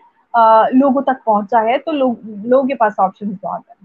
लोगों 0.75 1.01
तक 1.03 1.21
पहुँचा 1.25 1.59
है 1.61 1.77
तो 1.77 1.91
लोग 1.91 2.21
लोगों 2.45 2.67
के 2.67 2.75
पास 2.75 2.95
ऑप्शन 2.99 3.37
बहुत 3.43 3.63
है। 3.69 3.75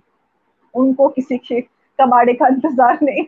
उनको 0.75 1.09
किसी 1.09 1.39
के 1.39 1.61
कबाड़े 1.99 2.35
का 2.35 2.49
इंतज़ार 2.49 2.99
नहीं 3.03 3.25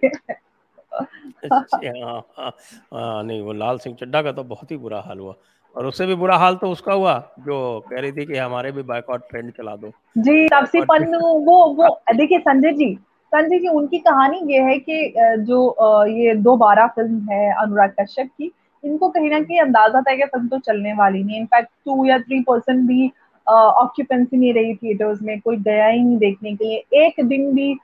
हाँ, 0.93 2.55
नहीं 3.23 3.41
वो 3.43 3.53
लाल 3.55 3.79
सिंह 3.79 3.97
चड्डा 3.97 4.23
का 4.23 4.33
तो 4.33 4.45
बहुत 4.45 4.71
ही 4.71 4.77
बुरा 4.79 5.01
हाल 5.07 5.19
हुआ। 5.19 5.35
और 5.77 5.87
उससे 5.87 6.07
भी 6.07 6.15
बुरा 6.15 6.37
हाल 6.37 6.57
तो 6.57 6.71
उसका 6.71 6.93
हुआ 6.93 7.19
जो 7.41 7.85
कह 7.91 8.01
रही 8.01 8.13
थी 8.13 8.27
कि 8.27 8.37
हमारे 8.37 8.73
भी 8.73 8.83
बाइकआउट 8.85 9.29
ट्रेंड 9.31 9.53
चला 9.53 9.77
दो। 9.77 9.93
जी 10.17 10.49
तापसी 10.49 10.81
पन्नू 10.83 11.19
वो 11.19 11.75
वो 11.75 12.01
देखिए 12.17 12.39
संजय 12.39 12.73
जी 12.73 12.99
संजय 13.33 13.59
जी, 13.59 13.69
उनकी 13.69 13.99
कहानी 14.01 14.41
ये 14.53 14.61
है 14.63 14.79
कि 14.79 15.13
जो 15.47 16.07
ये 16.09 16.35
दो 16.37 16.57
बारह 16.57 16.87
फ़िल्म 16.95 17.31
है 17.31 17.51
अनुराग 17.63 17.91
कश्यप 18.01 18.29
की, 18.29 18.51
इनको 18.85 19.09
कहीं 19.09 19.31
ना 19.31 19.41
कहीं 19.41 19.61
अंदाज़ा 19.61 20.01
था 20.01 20.15
कि 20.17 20.25
फ़िल्म 20.25 20.49
तो 20.49 20.59
चलने 20.61 20.93
वाली 20.95 21.23
नहीं 21.25 21.39
इनफैक्ट 21.41 21.69
टू 21.85 22.05
या 22.07 22.19
थ्री 22.19 22.41
परसेंट 22.49 22.87
भी 22.89 23.11
ऑक्यूपेंसी 23.47 24.37
नहीं 24.37 24.53
रही 24.55 24.75
थिएटर्स 24.77 25.23
में, 25.23 25.41
कोई 25.41 25.57
गया 25.59 25.87
ही 25.87 26.03
नहीं 26.03 26.17
देखने 26.19 26.55
के 26.55 26.65
लिए। 26.65 27.05
एक 27.05 27.25
दिन 27.27 27.53
भी 27.55 27.75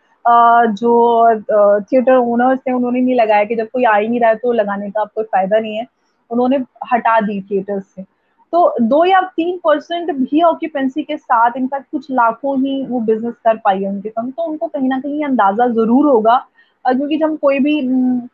जो 0.73 1.41
थिएटर 1.83 2.15
ओनर्स 2.15 2.59
थे, 2.59 2.73
उन्होंने 2.73 3.01
नहीं 3.01 3.15
लगाया 3.15 3.45
कि 3.45 3.55
जब 3.57 3.69
कोई 3.73 3.85
आ 3.85 3.97
ही 3.97 4.09
नहीं 4.09 4.21
रहा 4.21 4.31
है 4.31 4.37
तो 4.37 4.53
लगाने 4.53 4.91
का 4.91 5.05
कोई 5.05 5.25
फ़ायदा 5.25 5.59
नहीं 5.59 5.77
है। 5.77 5.87
उन्होंने 6.31 6.57
हटा 6.93 7.21
दी 7.21 7.41
थिएटर्स 7.51 7.85
से। 7.87 8.03
तो 8.55 8.75
दो 8.81 9.05
या 9.05 9.21
तीन 9.37 9.57
परसेंट 9.64 10.11
भी 10.12 10.43
ऑक्यूपेंसी 10.43 11.03
के 11.03 11.17
साथ 11.17 11.57
इनफैक्ट 11.57 11.87
कुछ 11.90 12.07
लाखों 12.11 12.57
ही 12.59 12.83
वो 12.87 13.01
बिज़नेस 13.01 13.35
कर 13.45 13.57
पाई 13.57 13.83
है 13.83 13.88
उनके 13.88 14.09
फर्म 14.09 14.31
तो 14.31 14.43
उनको 14.43 14.67
कहीं 14.67 14.88
ना 14.88 14.99
कहीं 15.01 15.25
अंदाज़ा 15.25 15.67
ज़रूर 15.69 16.07
होगा 16.07 16.37
क्योंकि 16.85 17.17
जब 17.17 17.25
हम 17.25 17.37
कोई 17.37 17.59
भी 17.59 17.81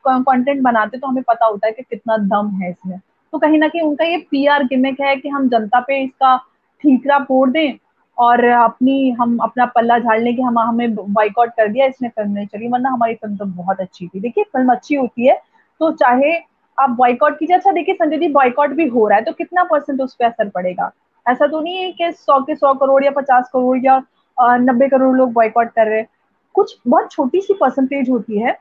कंटेंट 0.07 0.61
बनाते 0.63 0.99
तो 0.99 1.09
हमें 1.09 1.23
पता 1.23 1.47
होता 1.47 1.67
है 1.67 1.73
कि 1.73 1.83
कितना 1.83 2.17
दम 2.19 2.49
है 2.63 2.71
इसमें। 2.71 2.99
तो 3.33 3.39
कहीं 3.39 3.59
ना 3.59 3.69
कहीं 3.69 3.83
उनका 3.83 4.05
ये 4.05 4.17
पीआर 4.31 4.65
गिमिक 4.65 5.01
है 5.01 5.15
कि 5.17 5.29
हम 5.29 5.49
जनता 5.49 5.81
पे 5.81 6.03
इसका 6.05 6.37
ठीकरा 6.85 7.19
फोड़ 7.25 7.49
दें 7.51 7.79
और 8.19 8.45
अपनी, 8.45 9.11
हम 9.11 9.37
अपना 9.43 9.67
पल्ला 9.67 9.99
झाड़ 9.99 10.19
लें 10.21 10.35
कि 10.37 10.43
हम, 10.43 10.59
हमें 10.59 10.95
बाइकआउट 10.95 11.51
कर 11.57 11.69
दिया, 11.69 11.87
इसने 11.87 12.09
फ़िल्म 12.09 12.31
नहीं 12.31 12.47
चली, 12.47 12.69
वरना 12.69 12.91
हमारी 12.91 13.15
फ़िल्म 13.15 13.37
तो 13.37 13.45
बहुत 13.45 13.81
अच्छी 13.81 14.09
थी। 14.09 14.21
देखिए, 14.21 14.45
फ़िल्म 14.45 14.73
अच्छी 14.73 14.95
होती 14.95 15.27
है 15.27 15.41
तो 15.81 15.91
चाहे 15.93 16.33
आप 16.81 16.91
बॉयकॉट 16.91 17.39
कीजिए। 17.39 17.57
अच्छा 17.57 17.73
देखिए, 17.73 17.95
संजय 17.95 18.19
जी 18.19 18.29
बॉयकॉट 18.31 18.71
भी 18.71 18.87
हो 18.89 19.07
रहा 19.09 19.19
है 19.19 19.25
तो 19.25 19.33
कितना 19.33 19.65
परसेंट 19.65 20.01
उस 20.01 20.15
पर 20.15 20.25
असर 20.25 20.49
पड़ेगा? 20.49 20.91
ऐसा 21.27 21.47
तो 21.47 21.61
नहीं 21.61 21.77
है 21.77 21.91
कि 21.93 22.13
सौ 22.13 22.41
के 22.41 22.55
सौ 22.57 22.73
करोड़ 22.75 23.05
या 23.05 23.11
पचास 23.11 23.51
करोड़ 23.53 23.79
या 23.79 24.03
नब्बे 24.39 24.89
करोड़ 24.89 25.17
लोग 25.17 25.33
बॉयकॉट 25.33 25.71
कर 25.71 25.87
रहे 25.87 25.99
हैं। 25.99 26.09
कुछ 26.55 26.77
बहुत 26.89 27.11
छोटी 27.13 27.41
सी 27.41 27.55
परसेंटेज 27.55 28.11
होती 28.11 28.39
है, 28.39 28.57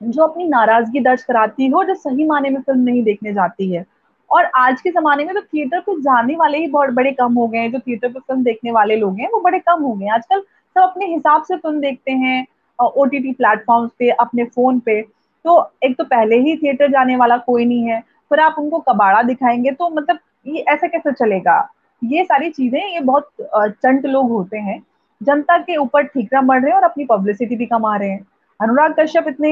जो 0.00 0.22
अपनी 0.22 0.48
नाराज़गी 0.48 1.00
दर्ज 1.00 1.22
कराती 1.22 1.64
है 1.64 1.72
और 1.72 1.86
जो 1.86 1.94
सही 1.94 2.24
माने 2.26 2.50
में 2.50 2.60
फ़िल्म 2.60 2.80
नहीं 2.80 3.02
देखने 3.04 3.32
जाती 3.32 3.70
है। 3.72 3.84
और 4.30 4.44
आज 4.56 4.80
के 4.80 4.90
जमाने 4.90 5.24
में 5.24 5.34
तो 5.34 5.40
थिएटर 5.42 5.80
पे 5.80 5.94
जाने 6.00 6.36
वाले 6.36 6.58
ही 6.58 6.66
बहुत 6.68 6.90
बड़े 6.90 7.12
कम 7.12 7.34
हो 7.34 7.46
गए 7.46 7.58
हैं, 7.58 7.70
जो 7.72 7.78
थिएटर 7.78 8.08
पे 8.08 8.20
फ़िल्म 8.20 8.42
देखने 8.42 8.72
वाले 8.72 8.96
लोग 8.96 9.18
हैं, 9.20 9.28
वो 9.32 9.40
बड़े 9.40 9.58
कम 9.60 9.82
हो 9.82 9.92
गए 9.94 10.04
हैं। 10.04 10.12
आजकल 10.12 10.40
सब 10.40 10.80
अपने 10.80 11.06
हिसाब 11.06 11.42
से 11.42 11.56
फ़िल्म 11.56 11.80
देखते 11.80 12.12
हैं 12.12 12.46
ओ 12.78 13.04
टी 13.04 13.18
टी 13.18 13.32
प्लेटफॉर्म 13.32 13.88
पे, 13.98 14.08
अपने 14.10 14.44
फ़ोन 14.46 14.78
पे। 14.80 15.00
तो 15.44 15.70
एक 15.84 15.96
तो 15.98 16.04
पहले 16.04 16.36
ही 16.40 16.56
थिएटर 16.56 16.90
जाने 16.92 17.16
वाला 17.16 17.36
कोई 17.46 17.64
नहीं 17.64 17.82
है, 17.84 18.00
फिर 18.30 18.40
आप 18.40 18.56
उनको 18.58 18.78
कबाड़ा 18.88 19.22
दिखाएँगे 19.22 19.70
तो 19.72 19.88
मतलब 19.90 20.18
ये 20.46 20.64
ऐसा 20.68 20.86
कैसे 20.86 21.12
चलेगा? 21.12 21.68
ये 22.02 22.24
सारी 22.24 22.50
चीज़ें, 22.50 22.80
ये 22.84 23.00
बहुत 23.00 23.28
चंट 23.42 24.06
लोग 24.06 24.30
होते 24.30 24.58
हैं, 24.58 24.82
जनता 25.20 25.58
के 25.58 25.76
ऊपर 25.76 26.02
ठीकरा 26.04 26.40
मर 26.42 26.60
रहे 26.60 26.70
हैं 26.70 26.76
और 26.76 26.84
अपनी 26.84 27.04
पब्लिसिटी 27.06 27.56
भी 27.56 27.66
कमा 27.66 27.96
रहे 27.96 28.10
हैं। 28.10 28.26
अनुराग 28.60 28.94
कश्यप 28.98 29.28
इतने 29.28 29.50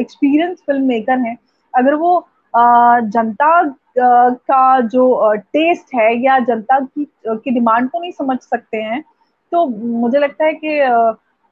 एक्सपीरियंस 0.00 0.58
फ़िल्म 0.66 0.86
मेकर 0.88 1.18
हैं, 1.18 1.36
अगर 1.74 1.94
वो 1.96 2.26
जनता 2.54 3.62
का 3.98 4.80
जो 4.82 5.32
टेस्ट 5.36 5.94
है 5.94 6.14
या 6.24 6.38
जनता 6.40 6.78
की 6.80 7.06
की 7.26 7.50
डिमांड 7.50 7.88
को 7.90 8.00
नहीं 8.00 8.12
समझ 8.12 8.38
सकते 8.40 8.76
हैं 8.82 9.02
तो 9.52 9.66
मुझे 9.66 10.18
लगता 10.18 10.44
है 10.44 10.52
कि 10.54 10.78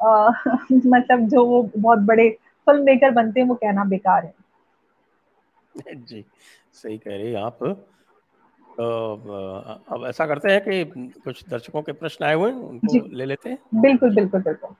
मतलब 0.88 1.28
जो 1.28 1.44
वो 1.46 1.62
बहुत 1.76 1.98
बड़े 2.06 2.28
फ़िल्म 2.66 2.84
मेकर 2.84 3.10
बनते 3.10 3.40
हैं 3.40 3.46
वो 3.48 3.54
कहना 3.54 3.84
बेकार 3.84 4.24
है। 4.24 4.34
जी 5.94 6.24
सही 6.72 6.98
कह 6.98 7.16
रही 7.16 7.34
आप। 7.34 7.58
तो 8.78 9.12
अब 9.94 10.04
ऐसा 10.06 10.26
करते 10.26 10.52
हैं 10.52 10.60
कि 10.60 10.84
कुछ 11.24 11.48
दर्शकों 11.48 11.82
के 11.82 11.92
प्रश्न 11.92 12.24
आए 12.24 12.34
हुए 12.34 12.50
हैं 12.50 12.58
उनको 12.58 13.16
ले 13.16 13.24
लेते 13.24 13.50
हैं। 13.50 13.58
बिल्कुल 13.74 14.14
बिल्कुल 14.14 14.42
बिल्कुल। 14.42 14.74